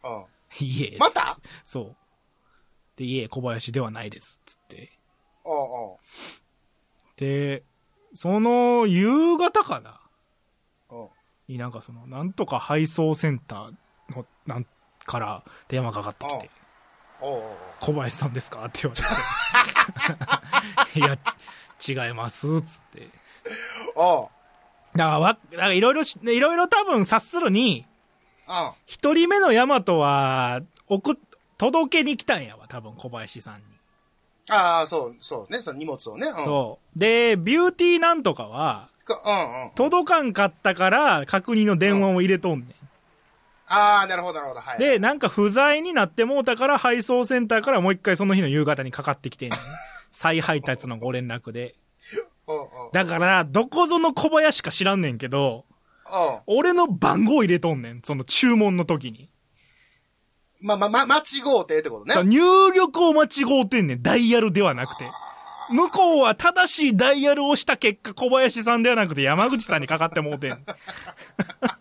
[0.03, 0.25] うん。
[0.65, 0.97] いえ。
[0.99, 1.39] また？
[1.63, 1.95] そう。
[2.97, 4.91] で、いえ、小林ではないです、つって。
[5.45, 5.97] おうおう
[7.15, 7.63] で、
[8.13, 10.01] その夕方かな？
[11.47, 14.67] になんかその、なんとか配送センターの、なん
[15.09, 16.49] から電話かかってきて、
[17.79, 18.63] 小林さんですか？
[18.65, 19.01] って言われ
[20.93, 20.99] て。
[21.89, 23.07] いや、違います、つって。
[23.95, 24.27] おう
[24.95, 27.85] だからわ、だからいろいろし、いろいろ多分察するに、
[28.47, 28.71] うん。
[28.85, 31.15] 一人目のヤマトは、送っ、
[31.57, 33.63] 届けに来たんやわ、多分小林さんに。
[34.49, 36.27] ああ、そう、そうね、その荷物をね。
[36.27, 36.99] うん、そう。
[36.99, 39.71] で、ビューティーなんとかは、かうんうん。
[39.71, 42.73] 届かんかったから、確認の電話を入れとんねん。
[43.69, 44.61] ああ、なるほど、なるほど。
[44.61, 44.79] はい。
[44.79, 49.59] で、なんか不在になってもうたから、配送センターからもう一回その日の夕方にかかってきてんねん。
[50.11, 51.75] 再配達のご連絡で。
[52.93, 55.65] だから、どこぞの小林か知らんねんけど、
[56.11, 56.39] うん。
[56.47, 58.01] 俺の番号入れとんねん。
[58.03, 59.29] その注文の時に。
[60.61, 61.21] ま、ま、ま、間違
[61.61, 62.23] うてってことねそう。
[62.23, 64.01] 入力を間違うてんねん。
[64.01, 65.09] ダイヤルではなくて。
[65.69, 70.65] 向こうは正しいダイヤルをした結果、小林さんではなくて山口さんにかかってもうてん。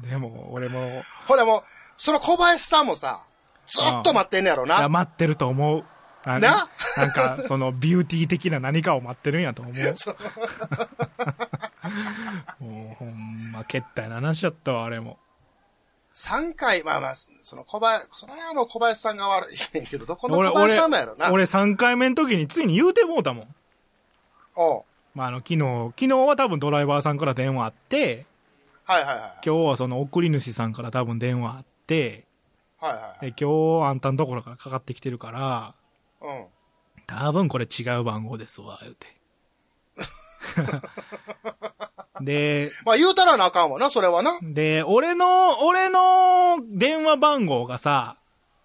[0.00, 1.62] でも、俺も、ほらもう、
[1.96, 3.22] その小林さんもさ、
[3.66, 4.88] ずっと待ってんねやろいやな。
[4.88, 5.84] 待ってると思う。
[6.24, 6.68] なな？
[6.96, 9.74] なんか、その、ビューティー的な何かを待ってるんやと思う。
[12.60, 15.18] もう、ほんま、けったいな話やったわ、あれも。
[16.12, 19.56] 3回、まあまあ、その小林、それはもう小林さんが悪い
[19.86, 23.54] けど、どこの俺、小林俺さんなんやろな。、俺3回目の時についに言うてもうたもん。
[24.56, 25.60] おうまあ、あの、昨日、
[25.98, 28.26] 昨日は多分ドライバーさんから電話あって、
[28.86, 29.32] はいはいはい。
[29.44, 32.24] 今日はその送り主さんから多分電話あって、
[32.78, 35.74] はいはいで今日あんたのところからかかってきてるから、は
[36.22, 36.26] い。
[36.26, 36.44] うん。
[37.06, 39.16] 多分これ違う番号ですわ、言うて。
[42.20, 44.38] で、まあ言うたらなあかんわな、それはな。
[44.40, 48.18] で、俺の、俺の電話番号がさ、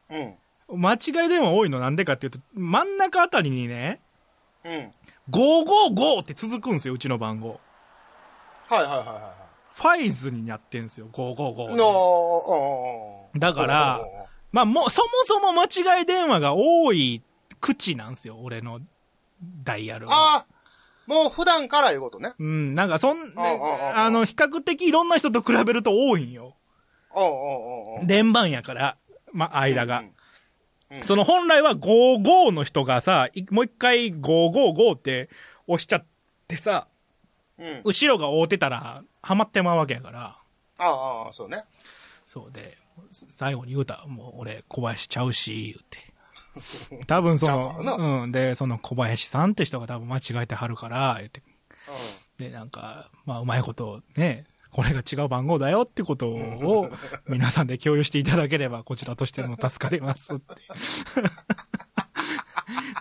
[0.10, 0.36] うん。
[0.80, 4.02] 間違い電話多いのなんでかっていうと、真ん中あたりにね、
[4.64, 4.92] うん。
[5.32, 7.60] 555って続くんですよ、うちの番号。
[8.70, 9.41] はいはいはいは
[9.82, 11.76] ファイズになってんすよ、555い。。
[11.76, 13.40] のー、うん。
[13.40, 14.00] だから
[14.52, 15.64] まあ、もう、そもそも間
[16.00, 17.24] 違い電話が多い
[17.60, 18.80] 口なんですよ、俺の
[19.64, 20.14] ダイヤルは。
[20.14, 20.46] ああ、
[21.08, 22.34] もう普段からいうことね。
[22.38, 23.18] うん、なんかそん、
[23.96, 26.56] あの、比較的いろんな人と比べると多いんよ。
[28.06, 28.98] 連番やから、
[29.34, 30.00] ま、間が。
[30.00, 30.12] うんうん
[31.04, 35.30] その本来は55の人がさ、いもう一回555って
[35.66, 36.06] 押しちゃっ
[36.50, 36.90] てさ、
[37.62, 37.82] うん。
[37.84, 40.38] 後ろが追うてたら、ハマってまうわけやから。
[40.78, 41.64] ああ、ああ、そうね。
[42.26, 42.78] そうで、
[43.12, 46.12] 最後に言うたもう俺、小林ちゃうし、言うて。
[47.06, 51.42] 多分そちゃうからの、うん、で、その小林さんって人が多分間違えてはるから、言って。
[51.42, 56.90] うで、なんか、まあ、うまいこと、ね、これが違う番号だよってことを、
[57.28, 60.56] 皆さんで共有していただければ、こちらとしても助かりますって。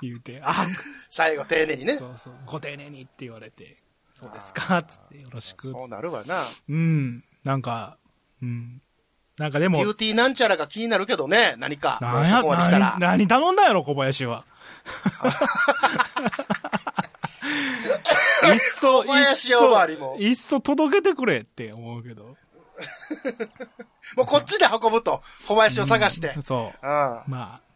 [0.03, 0.69] 言うて、あ、ん。
[1.09, 1.95] 最後、丁寧にね。
[1.95, 3.77] そうそう、ご丁寧にって言われて、
[4.13, 5.69] そうですか、つって、よろしく。
[5.69, 6.45] そうなるわな。
[6.69, 7.97] うん、なんか、
[8.43, 8.83] うん。
[9.39, 11.99] なんかでもビュ、ーティーなんちゃらが気になるけどね、何か。
[12.01, 13.01] もなんや、うそこまで来たら何、。
[13.01, 14.45] 何頼んだやろ、小林は。
[18.53, 22.37] いっそ、小林呼ばわりもいっそ届けてくれって思うけど。
[24.17, 26.35] もうこっちで運ぶと、小林を探して。
[26.37, 26.43] うん。
[26.43, 26.87] そう。
[26.87, 27.70] まあね。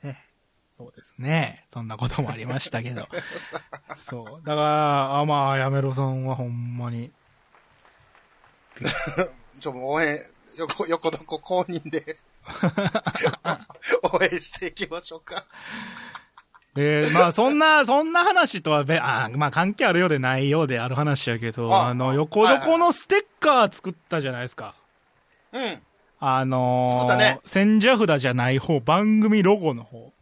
[0.77, 1.67] そうですね。
[1.73, 3.07] そんなこともありましたけど。
[3.97, 4.47] そう。
[4.47, 7.13] だから、あまあ、やめろさんはほんまに。
[9.61, 10.19] ちょ、もう応援、
[10.57, 12.19] 横、横どこ公認で、
[14.03, 15.45] 応援していきましょうか。
[16.75, 24.75] で、まあ、そんな、そんな話とはべ、あまあ、関係あるようでないようである話やけど、ああの、あ横どこのステッカー作ったじゃないですか。
[25.53, 25.83] うん。
[26.19, 30.14] あのー、ね千社札じゃない方、番組ロゴの方。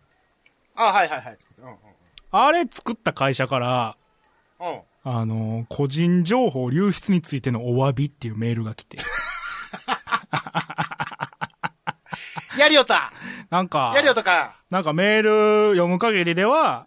[0.77, 1.37] あ、はいはいはい。
[1.39, 1.77] 作ったうん
[2.35, 3.97] あれ作った会社から、
[4.61, 4.69] うん。
[4.69, 4.81] うん。
[5.05, 8.99] あのー個人情報流出についてのお詫びっていうメールが来て。
[12.59, 13.13] やりよった
[13.51, 15.23] なんかや、りよったかなんかメー
[15.71, 16.87] ル読む限りでは、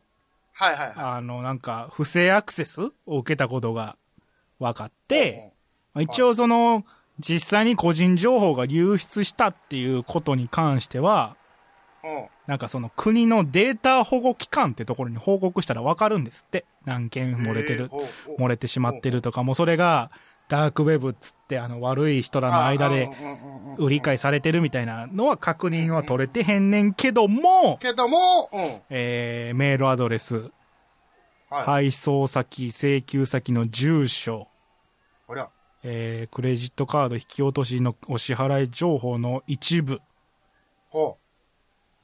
[0.54, 0.94] はいはいはい。
[0.98, 3.98] あの、なんか、不正アクセスを受けたことが
[4.60, 5.54] 分かって、
[5.94, 6.86] まあ一応その、
[7.20, 11.36] 実際に個人情報が流出したっていうことに関しては、
[12.04, 12.28] うん、うん。
[12.48, 16.66] なんかその国のデータ保護機関ってところに報告したら分かるんですって。
[16.86, 17.90] 何件漏れてる
[18.38, 20.12] 漏れてしまってるとか、もうそれが、
[20.48, 23.10] ダークウェブっつって、あの、悪い人らの間で、
[23.78, 28.82] 売り買いされてるみたいなのは確認は取れてへんねんけども、けども、うん。
[28.92, 30.52] えー、メールアドレス、
[31.50, 31.64] はい。
[31.64, 34.48] 配送先、請求先の住所。
[35.88, 40.02] えー、クレジットカード引き落としのお支払い情報の一部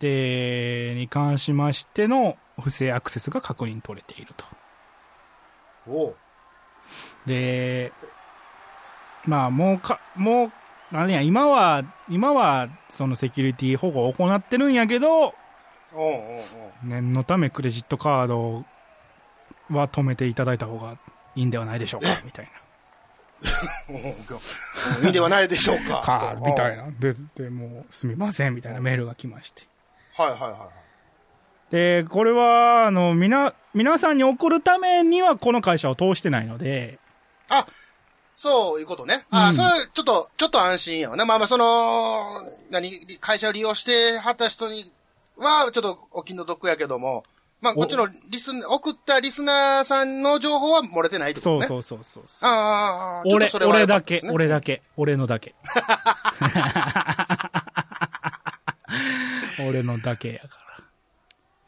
[0.02, 4.46] ほで、に関しましての不正アクセスが確認取れていると。
[5.88, 5.92] う。
[5.92, 6.16] おう。
[7.26, 7.94] で、
[9.26, 10.52] まあもうか、もう、
[10.92, 15.34] 何や、今は、今はそのセキュリティ保護を行ってるんやけど、おう
[15.94, 16.86] お。
[16.86, 18.66] 念のためクレジットカード
[19.70, 20.98] は止めていただいた方が
[21.36, 22.52] いいんではないでしょうか、みたいな。
[25.06, 26.02] いいではないでしょうか。
[26.06, 26.84] か、みたいな。
[26.86, 26.92] な。
[26.92, 29.71] で、で、もう、すみません、みたいなメールが来まして。
[30.18, 31.72] はいはいはいはい。
[31.72, 37.00] で、これは、あの、みな、皆さんに送るためにはこの会社を通してないので、
[37.50, 37.66] あ、
[38.36, 39.26] そういうことね。
[39.30, 41.26] あ、うんそれ、ちょっと、ちょっと安心やわね。
[41.26, 44.92] まあまあ、その、何、会社を利用してはった人に
[45.38, 47.24] は、ちょっとお気の毒やけども、
[47.62, 51.68] まあ、こっちのリス送ったリスナーさんの情報は漏れてないってことね。
[51.68, 52.48] そうそうそうそう。
[52.48, 55.54] ああああ、ああちょっ俺俺だけ俺だけ、俺のだけ。
[59.68, 60.48] 俺のだけやか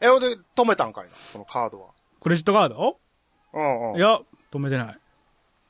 [0.00, 0.08] ら。
[0.08, 1.88] え、ほんで、止めたんかいな、このカードは。
[2.20, 2.98] クレジットカード？
[3.52, 3.96] うんうん。
[3.96, 4.98] いや、止めてない。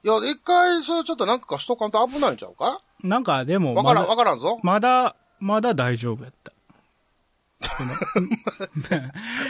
[0.05, 2.81] いや、一回、それちょっとなんかしとかんと危ないんちゃうか？
[3.03, 4.61] なんかでも、わからん、わからんぞ。
[4.63, 6.53] まだ、まだ大丈夫やった。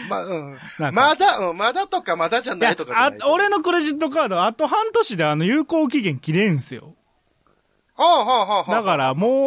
[0.09, 0.59] ま、うん。
[0.93, 6.95] まだ、うん、まだとかまだじゃないとかじゃないあ、俺のクレジットカード、あと半年であの有効期限切れんすよ。
[7.97, 9.47] だからも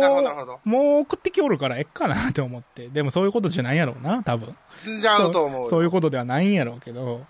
[0.64, 2.88] う、もう送ってきおるからえっかなって思って。
[2.88, 4.56] でもそういうことじゃないやろうな、多分。
[4.78, 5.70] 死んじゃうと思うよ。
[5.70, 7.26] そういうことではないんやろうけど。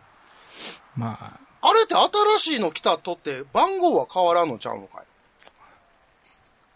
[0.95, 5.06] まあ、あれって新しいの来たとって番号は変わらんのちゃうのかい？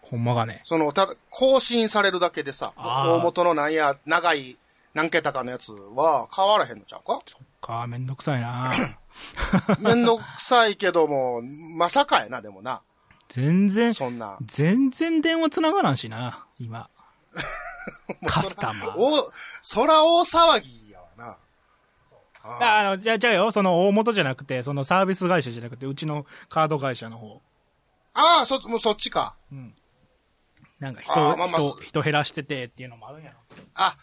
[0.01, 0.61] ほんまがね。
[0.65, 4.57] その、ただ、更新されるだけでさ、大元のなんや、長い
[4.93, 7.19] 何桁かのやつは変わらへんのちゃうか？
[7.25, 8.71] そっか、めんどくさいな。
[9.79, 11.41] めんどくさいけども、
[11.77, 12.81] まさかやな、でもな。
[13.31, 14.37] 全然、そんな。
[14.45, 16.89] 全然電話繋がらんしな、今。
[18.27, 18.93] カスタマー。
[18.97, 21.37] お、そら大騒ぎやわな。
[22.43, 27.41] あああの、じゃあ、じゃあよ、その大元じゃなくて、そのサービス会社じゃなくて、うちのカード会社の方。
[28.13, 29.35] あー、そ、もうそっちか。
[30.79, 33.37] なんか人、まあまあ人、人減らしててっていうのもあるんやろ。
[33.75, 33.95] あ、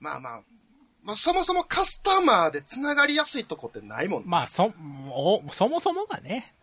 [0.00, 0.42] まあまあ。
[1.04, 4.28] まあ、そもそもカスタマーで繋がりやすいとこってないもんね。
[4.28, 6.54] まあ、そ、もうそもそもがね、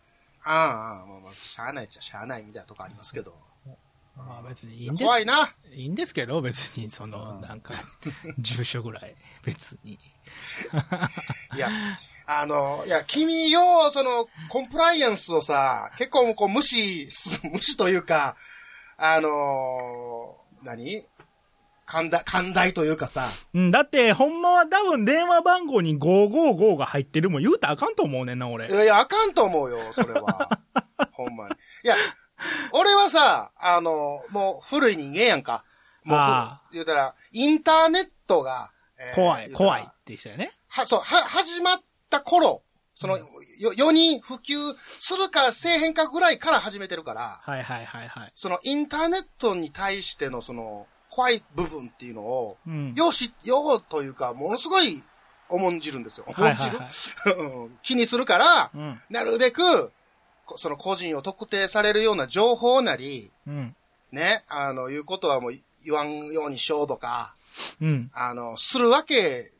[0.45, 3.35] ああ、まあまあ、しゃあないっちゃしゃあないみたいなとこありますけど。
[4.15, 5.03] まあ別にいいんです。
[5.03, 5.53] 怖いな。
[5.73, 7.73] いいんですけど、別に、その、なんか、
[8.37, 9.99] 住所ぐらい、別に。
[11.53, 11.69] いや、
[12.25, 18.37] あの、いや、君よ、その、コンプライアンスをさ、結構こう無視す、無視というか、
[18.97, 21.05] あの、何？
[21.85, 28.71] 寛大、寛大というかさ、うん、だって、ほんまは多分電話番号に555が入ってるもん言うたらあかんと思うねんな、俺い。
[28.71, 30.49] やいや、あかんと思うよ、それは。
[31.13, 31.55] ほんまに。
[31.83, 31.95] いや、
[32.71, 35.63] 俺はさ、あの、もう古い人間やんか。
[36.03, 40.51] もう言うたら、インターネットが、えー怖い、怖いって人やね。
[40.67, 42.63] は、そう、は、始まった頃
[42.95, 44.55] その、よ世に普及
[44.99, 48.31] するかせえへんかぐらいから始めてるから、はいはいはいはい。
[48.35, 52.93] そのインターネットに対してのその、怖い部分っていうのを、うん。
[52.93, 55.01] ようし、ようというか、ものすごい
[55.47, 56.25] 重んじるんですよ。
[56.27, 56.77] 重んじる、
[57.83, 59.01] 気にするから、うん。
[59.09, 59.93] なるべく、
[60.45, 63.75] こその個人を特定されるような情報なり、うん。
[64.11, 65.53] ね、あの、いうことはもう
[65.85, 67.37] 言わんようにしようとか、
[67.79, 68.11] うん。
[68.13, 69.53] あの、するわけ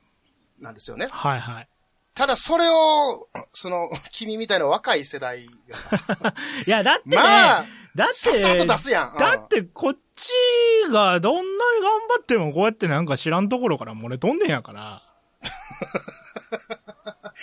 [0.60, 1.08] なんですよね。
[1.10, 1.70] はいはい。
[2.16, 6.00] ただそれを、その、君みたいな若い世代がさ、
[6.68, 10.32] いや、だってね、まあ、だって、さっさと出すやんだってこっち
[10.92, 11.48] がどんなに
[11.82, 15.04] 頑張ってもこうやってなんか知らんところから漏れとんねんやから。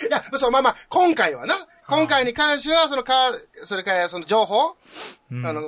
[0.01, 1.55] いや、そう、まあまあ、今回はな、
[1.87, 3.31] 今回に関しては、そのか、
[3.63, 4.75] それからその情報、
[5.31, 5.45] うん。
[5.45, 5.61] あの、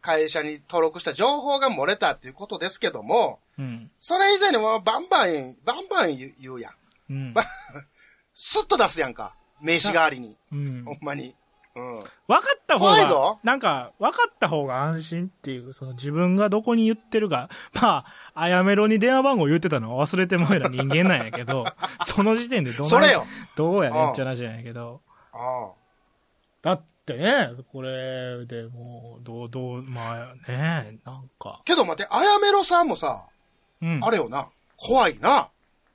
[0.00, 3.90] 会社に登録した情報が漏れたっていうことですけども、うん。
[3.98, 6.72] それ以前にもバンバン、バンバン言う言うやん。
[7.10, 7.34] うん。
[8.34, 9.34] スッと出すやんか。
[9.60, 10.36] 名刺代わりに。
[10.52, 11.34] うんほんまに。
[11.74, 11.94] うん。
[12.00, 18.04] 分かった方がなんか、分かった方が安心っていう、その自分がどこに言ってるか、 まあ、
[18.34, 19.96] あやめろに電話番号言ってたの。
[19.96, 21.64] は忘れてもらえた人間なんやけど、
[22.06, 23.26] その時点でどそれよ。
[23.56, 25.00] どうやねんって話なんやけど、
[25.32, 25.70] あ
[26.62, 33.26] だってね、これでもう、どう、どう、まあね、なんか、けど待って、あやめろさんもさ、
[33.80, 34.00] うん。
[34.02, 35.48] あれよな、怖いな。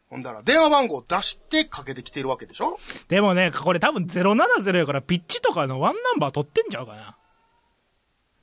[0.10, 2.78] ほんだら、電話番号出してかけてきてるわけでしょ？
[3.10, 7.18] でもね、これ多分070やからピッチとかのワンナンバー取ってんちゃうかな。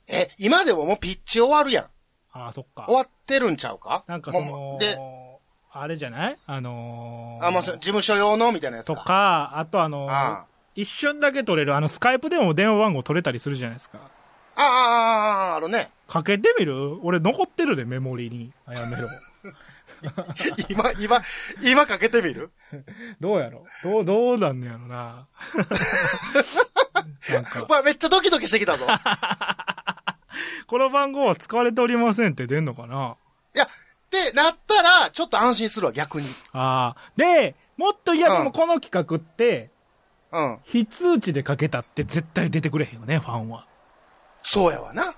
[0.07, 1.85] え、今でももうピッチ終わるやん。
[2.33, 2.95] ああ、そっか終。
[2.95, 4.03] わってるんちゃうか？
[4.07, 4.95] なんかそので、
[5.71, 6.37] あれじゃない？
[6.45, 9.03] あのーあ、もうそ事務所用のみたいなやつとか。
[9.03, 10.45] か、あとあのーあ
[10.75, 13.97] 一瞬だけ取れる、あの、スカイプでも電話番号取れたりするじゃないですか。
[14.57, 15.89] あ、ああ、ああ、あるね。
[16.07, 16.99] かけてみる？
[17.01, 18.51] 俺残ってるで、メモリに。
[18.67, 19.07] あやめろ。
[20.69, 21.21] 今、今、
[21.61, 22.51] 今かけてみる？
[23.19, 23.65] どうやろ？
[23.83, 25.27] どう、どうなんねやろな。
[27.31, 28.85] なんか、 まあ、めっちゃドキドキしてきたぞ。
[30.67, 33.15] この番号は使われておりませんって出んのかな？
[33.55, 33.67] いや、っ
[34.09, 36.27] てなったら、ちょっと安心するわ、逆に。
[36.53, 37.11] ああ。
[37.15, 39.71] で、もっといや、うんでもこの企画って、
[40.31, 40.59] うん。
[40.63, 43.65] 非通知でかけたって絶対出てくれへんよね、ファンは。
[44.43, 45.15] そうやわな。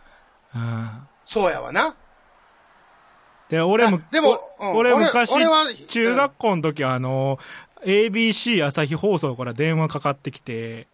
[0.55, 1.07] うん。
[1.25, 1.95] そうやわな。
[3.50, 4.38] で、俺もあ、でも
[4.76, 5.32] 俺俺昔、
[5.88, 7.39] 中学校の時はあの、
[7.86, 10.88] ABC 朝日放送から電話かかってきて。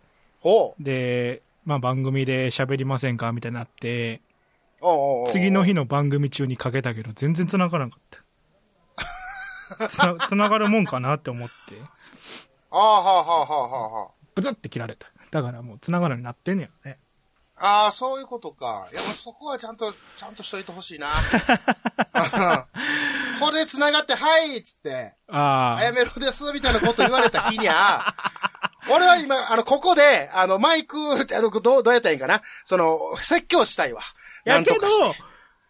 [0.79, 4.21] で、まあ番組で喋りませんかみたいになって、
[5.27, 8.23] 次の日の番組中にかけたけど、全然繋がらんかった。
[9.87, 11.53] つな繋がるもんかなって思って、
[12.69, 15.07] ああ、はあ、はあ、はあ、はあはブツって切られた。
[15.31, 16.99] だからもう繋がるようになってんねやろね。
[17.57, 17.85] あ。
[17.85, 18.87] ああ、そういうことか。
[18.91, 21.07] いや、もうそこはちゃんと、ちゃんとしといてほしいな。
[23.39, 28.05] これで繋がって、はいっつって、ああやめろです、みたいなこと言われた日にゃ、
[28.89, 34.01] 俺は今、あの、ここで、あの、マイク、あの、どう、どうやったらいいんかなその、説教したいわ。
[34.45, 34.87] やけど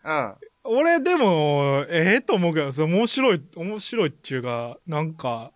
[0.05, 0.35] うん。
[0.65, 5.51] 俺でも、ええと思うけど、面白い、面白いっていうか、なんか、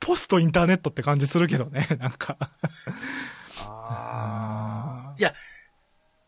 [0.00, 2.36] ポストインターネットって感じするけどね、なんか。
[3.64, 4.97] ああ。
[5.18, 5.34] いや、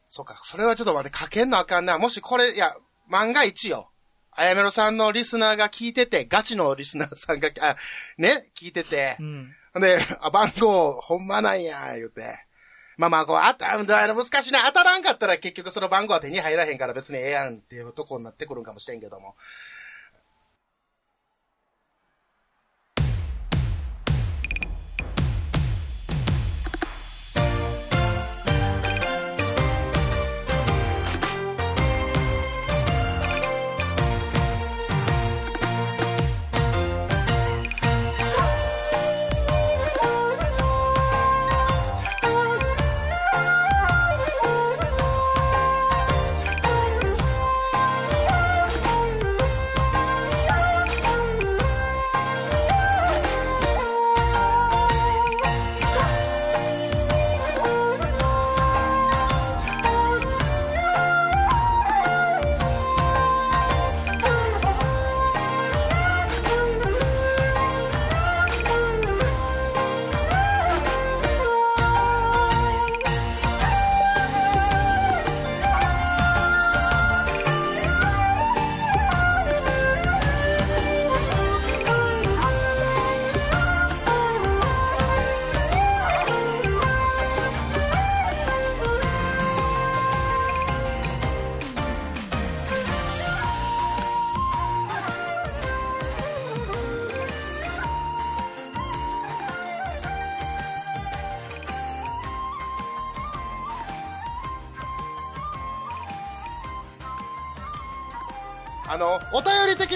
[0.09, 1.99] そうか、それはちょっと待って、かけんのあかんな。
[1.99, 2.74] もしこれ、いや、
[3.09, 3.91] 万が一よ。
[4.32, 7.76] あやめろさんのリスナーが聞いてて、ガチのリスナーさんが、あ、
[8.18, 9.55] ね、聞いててう、ん。
[9.80, 12.47] で、あ、番号、ほんまなんや、言うて。
[12.97, 14.66] まあまあ、こう、あた、難しいな。
[14.66, 19.36] 当たらんかったら結局その番号は手に入らへんから別にええやんっていうとこになってくるんかもしれんけども。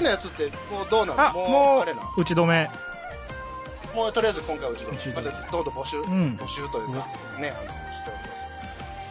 [0.04, 1.20] 便り的なやつってもうどうなの？
[1.28, 2.70] あ、もうもあれなう、打ち止め。
[3.94, 6.02] もうとりあえず今回うちのうちのまたどんどん募集、ん。
[6.36, 7.06] 募集というか
[7.38, 8.44] ねあのしております。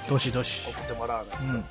[0.10, 0.70] どしどし。
[0.70, 1.66] 送ってもらわないと、うん。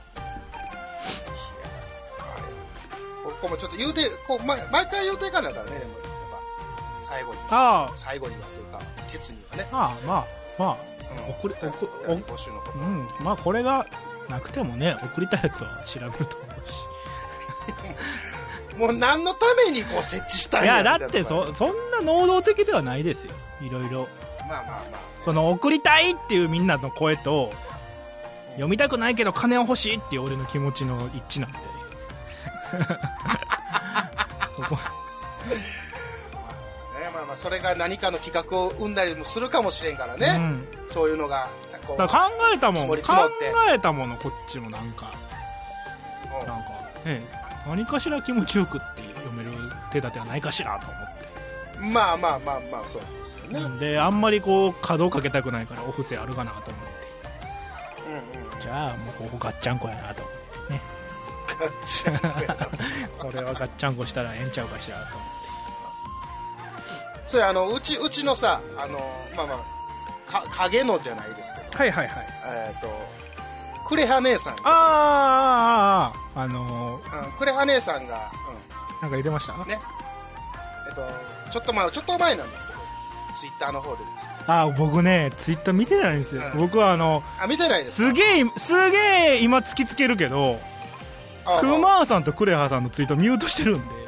[3.25, 5.79] ここもちょっと言うてこう毎毎回言うていかないからね。
[5.79, 6.01] でもやっ
[6.31, 6.41] ぱ
[7.05, 7.39] 最後に。
[7.51, 10.27] ああ、最後にはというかケツにはね、まあまあ、
[10.59, 10.77] まあ、
[11.27, 11.31] うん。
[11.35, 11.69] 送り送
[12.07, 12.79] 募集のこと。
[12.79, 13.87] うん、まあこれが
[14.29, 16.75] なくてもね、送りたいやつは調べると思うし。
[18.77, 23.35] もう何のためにこう設置したいいや、だってそ、そんな能動的ではないですよ。
[23.61, 24.09] いろいろ。
[24.41, 24.83] まあまあまあ。
[25.21, 27.53] その、送りたいっていうみんなの声と、
[28.53, 31.59] 読みたくないけど金は欲しいっていう俺の気持ちの一致なんで。
[34.55, 34.81] そこ、ね
[37.13, 40.67] まあまあそれが何かの企画を生んだりもするかもしれんからうね、ん。
[40.91, 41.49] そういうのが
[41.87, 41.97] 考
[42.55, 42.97] えたもん、考
[43.71, 45.11] えたもの、こっちもなんか、
[46.41, 46.45] う。
[46.45, 46.71] んなんか、
[47.05, 47.23] ね、
[47.67, 49.51] 何かしら気持ちよくって読める
[49.91, 51.79] 手立てはないかしらと思って。
[51.79, 53.07] まあまあまあまあそうで
[53.51, 57.03] すよね、であんまりこう角をかけたくないからお布施あるかなと思って。
[58.09, 60.81] うんうんじゃあもうここガッチャンコやなと思ってね。
[61.49, 62.69] ガッチャンコや
[63.19, 65.33] これはガッチャンコしたらええんちゃうかしらと思っ
[67.27, 68.99] それあのうちうちのさあの
[69.35, 71.71] まあまあか影のじゃないですけど。
[71.71, 72.27] てはいはいはい。
[72.45, 73.22] えっ、と
[73.87, 74.53] クレハ姉さん。
[74.55, 76.45] あーあーあーあー。
[76.45, 79.55] あのうん、クレハ姉さんが、ーなんか言ってました？
[79.55, 79.79] うん、ね。
[80.89, 81.03] えっと
[81.51, 82.79] ちょっとまあちょっと前なんですけど
[83.39, 84.33] ツイッターの方でですね。
[84.47, 86.61] あー僕ねツイッター見てないんですよ、うん。
[86.61, 88.99] 僕はあのあ見てないですすげえすげ
[89.37, 90.59] え今突きつけるけど
[91.45, 94.03] あクマーさんとクレハさんのツイートミュートしてるんで。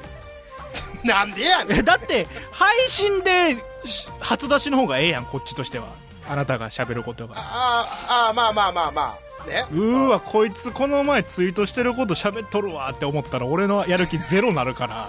[1.04, 1.78] なんでやねん。
[1.80, 5.86] えだって配信でし初出しの方がええやんこっちとしては。
[6.26, 7.34] あなたが喋ることが。
[7.36, 9.64] あああまあまあまあまあね。
[9.72, 15.08] うーわこいつこの前ツイートしてること喋っとるわって思ったら俺のやる気ゼロなるから。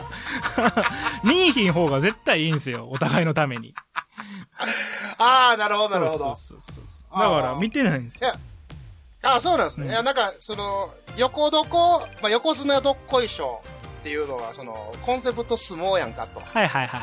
[1.24, 3.74] 見いひん方が絶対いいんすよお互いのために。
[5.18, 6.62] ああなるほどなるほどそうそう。
[6.62, 8.34] そうそうだから見てないんですよ。
[9.22, 9.92] あそうなんですね、うん。
[9.92, 13.62] いやなんかその横どこ、まあ、横綱どっこいしょ
[14.02, 17.02] っていうのはそのコンセプト相撲やんかと、はいはいはい。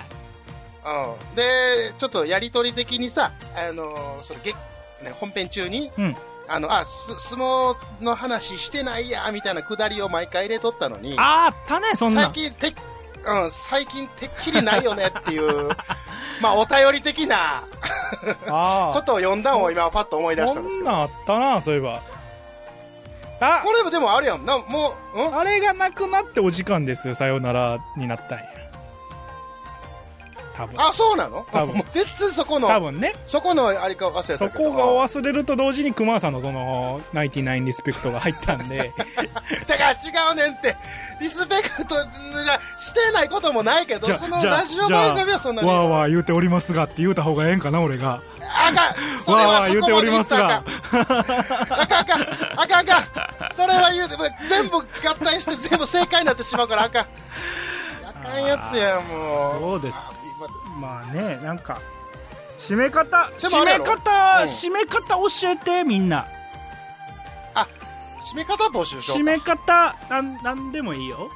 [0.84, 4.56] うん、でちょっとやり取り的にさあのそのげ、ね、
[5.14, 6.16] 本編中にうん
[6.54, 11.14] あのあす相撲の話してないやみたいなくだりを毎回入れとったのに。
[11.16, 12.24] あーあったねそんな。
[12.24, 12.74] 最近て、
[13.24, 15.68] うん、最近てっきりないよねっていう
[16.42, 17.62] まあお便り的な
[18.48, 20.90] あことを読んだのを今パッと思い出したんですけど。
[20.90, 22.02] そんなんあったなそういえば。
[23.40, 23.62] あ。
[23.64, 24.44] これもでもあるやん。
[24.44, 28.44] なもう、うん、あれがなくなってお時間ですよさようならになったんや
[30.62, 30.80] 多分。
[30.80, 31.46] あそうなの？
[31.52, 31.74] 多分。
[31.76, 33.14] もう全然そこの多分ね。
[33.26, 38.92] そこのあれか忘れたそこがお忘れると同時に熊さんのそのナインティナインリスペクトが入ったんで。
[39.66, 39.94] だから違
[40.32, 40.76] うねんって。
[41.20, 41.94] リスペクト
[42.76, 45.68] してないこともないけどそのラジオ番組はそんなに。
[45.68, 48.20] わーわー言うておりますがって言うた方がええんかな俺が。
[48.40, 48.94] あかん。
[49.22, 51.04] それはそこまでー言うており言ったらますが。
[51.82, 52.22] あかんあかん。
[52.22, 52.78] あかんあかん。
[52.80, 52.98] あか
[53.48, 54.16] んそれは言うて
[54.48, 54.84] 全部合
[55.24, 57.02] 体して全部正解になってしまうからあかん。
[57.02, 57.06] あ
[58.24, 59.60] かんやつやもう。
[59.60, 60.21] そうです今
[60.80, 61.80] まあねなんか
[62.56, 64.48] 締め方締め方、うん。
[64.48, 66.26] 締め方教えてみんな。
[67.54, 67.66] あ
[68.22, 69.22] 締め方募集しようか。
[69.22, 71.30] 締め方なんなんでもいいよ。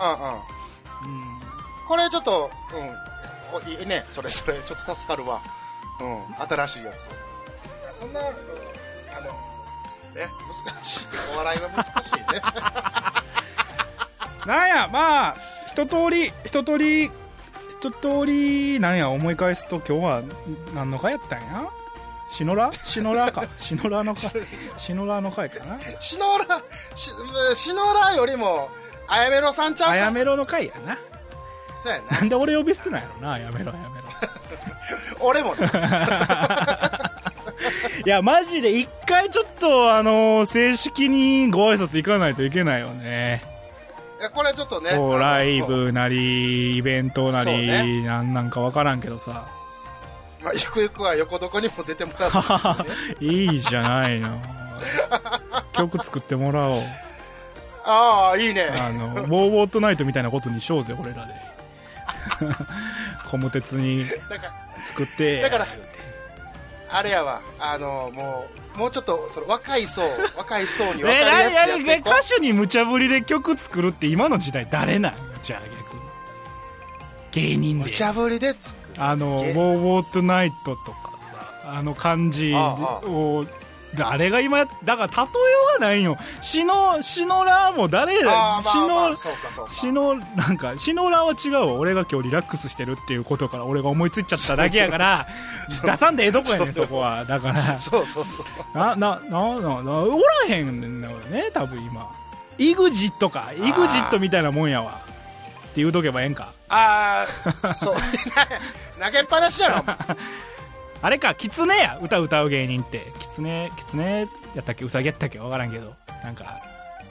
[0.00, 1.14] うんうん。
[1.14, 1.40] うん。
[1.86, 2.50] これちょっと、
[3.52, 5.40] うん、おいいね、それそれ、ちょっと助かるわ。
[6.00, 7.10] うん、新しいやつ。
[7.96, 8.30] そんな、うん、あ
[9.20, 9.26] の、
[10.14, 10.28] ね、
[10.64, 11.06] 難しい。
[11.32, 12.24] お笑いは難しいね。
[14.46, 15.36] なんやまあ
[15.68, 17.10] 一通り一通り
[17.84, 20.22] 一通りなんや思い返すと今日は
[20.74, 21.68] 何の回やったんや？
[22.30, 22.72] シノラ？
[22.72, 23.44] シノラか。
[23.58, 24.30] シノラの回。
[24.78, 25.78] シノラの回かな。
[26.00, 26.62] シノラ、
[26.94, 27.12] し
[27.54, 28.70] シノラよりも、
[29.06, 29.92] あやめろさんちゃうか？
[29.92, 30.98] あやめろの回やな。
[31.76, 32.18] そうやな。
[32.18, 34.04] なんで俺呼び捨てなんやろなやめろやめろ
[35.20, 35.70] 俺もね。
[38.06, 43.42] いやマジで一回ちょっとあの正式にご挨拶行かないといけないよね
[44.30, 44.90] これちょっとね。
[44.96, 45.62] こうライ。
[45.62, 49.48] ブなりイベントなり、ねなんなんかわからんけどさ
[50.42, 53.20] まあ、ゆくゆくは横床にも出てもらって、ね。
[53.32, 54.40] いいじゃないの
[55.72, 56.82] 曲作ってもらおう
[57.86, 58.68] ああ、いいね。
[58.70, 61.34] あの、ウォーウォートナイトみたいなことにしようぜ、俺らで。
[63.30, 64.04] コム鉄に
[64.84, 65.40] 作って。
[65.42, 65.66] だから
[66.96, 67.42] あれやわ。
[67.58, 70.02] あの、もう、もうちょっと、その若い層、
[70.36, 75.14] 若い層に分かるえ、やつなやって歌手に無茶ぶりで曲作るって今の時代誰なん？
[75.42, 76.02] じゃあ逆に。
[77.32, 77.84] 芸人で。
[77.86, 79.02] 無茶ぶりで作る。
[79.02, 83.44] あの、ウォげーウォートナイトとかさ、あの感じああを
[83.98, 85.28] 誰が今やっ、だから例えよ
[85.76, 86.16] うがないよ。
[86.40, 91.64] シノ、シノラも誰だ、あーまシあまあ、ノ、なんか、シノラは違うわ。
[91.74, 95.26] 俺が今日リラックスしてるっていうことから俺が思いついちゃっただけやから、
[95.84, 97.24] 出さんでええとこやねん、そこは。
[97.24, 98.78] だから、そうそうそう。
[98.78, 102.08] な、な、な、な、な、おらへんのよね、多分今。
[102.58, 103.50] イグジットか。
[103.56, 105.00] イグジットみたいなもんやわ。
[105.02, 106.52] って言うとけばええんか。
[106.68, 107.26] あ
[107.62, 107.96] あ、そう。
[109.02, 109.84] 投げっぱなしやろ、
[111.04, 113.12] あれか、キツネや、歌歌う芸人って。
[113.18, 114.86] キツネ、キツネやったっけ？
[114.86, 115.38] ウサギやったっけ？
[115.38, 115.94] わからんけど。
[116.22, 116.62] なんか、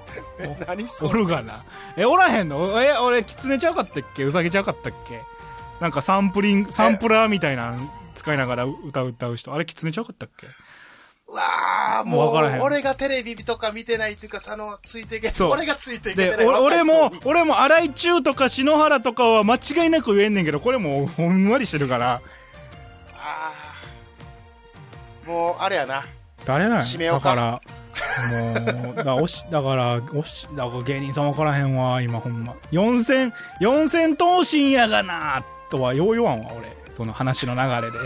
[0.42, 1.20] お何それ？
[1.20, 1.64] るがな？
[1.96, 2.82] え、おらへんの？
[2.82, 4.24] え、俺、キツネちゃうかったっけ？
[4.24, 5.22] ウサギちゃうかったっけ？
[5.80, 9.54] なんかサンプリング、サンプラーみたいなの使いながら歌う歌う人。
[9.54, 10.48] あれ、キツネちゃうかったっけ？
[11.28, 22.14] うわあ、もう俺がテレビとか見てないっていうか、あの、ついていけ俺がついていけて俺も俺も、荒井中とか篠原とかは間違いなく言えんねんけど、これもうほんわりしてるから。
[22.16, 22.22] あ
[23.16, 23.63] あ、
[25.26, 26.04] もう、あれやな。
[26.46, 27.62] 誰なん締めようかだから、
[28.84, 32.54] もう、だから、おし、だから、おし、だから芸人さん分からへんわ、今ほんま。
[32.72, 36.76] 四千、四千頭身やがな、とはよう言わんわ、俺。
[36.92, 37.98] その話の流れで。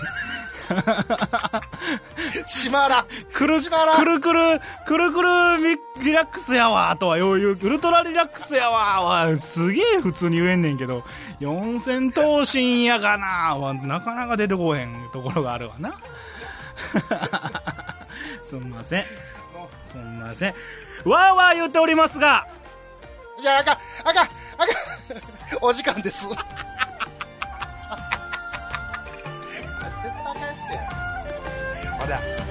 [2.45, 3.05] しまら。
[3.33, 7.51] くる、しばらくるくる、くるくるリリラックスやわ、とはよう言う。
[7.51, 11.03] ウルトラリラックスやわ、は、すげえ普通に言えんねんけど、
[11.39, 15.95] 四千頭身やがな、は、なかなか出てこへんところがあるわな。
[18.43, 19.03] すんません。
[19.85, 20.53] すんません。
[21.05, 22.47] わーわー言っておりますが、
[23.39, 24.67] いや、あかん、あかん、あかん。
[25.61, 26.27] お時間です。
[31.99, 32.46] ほら。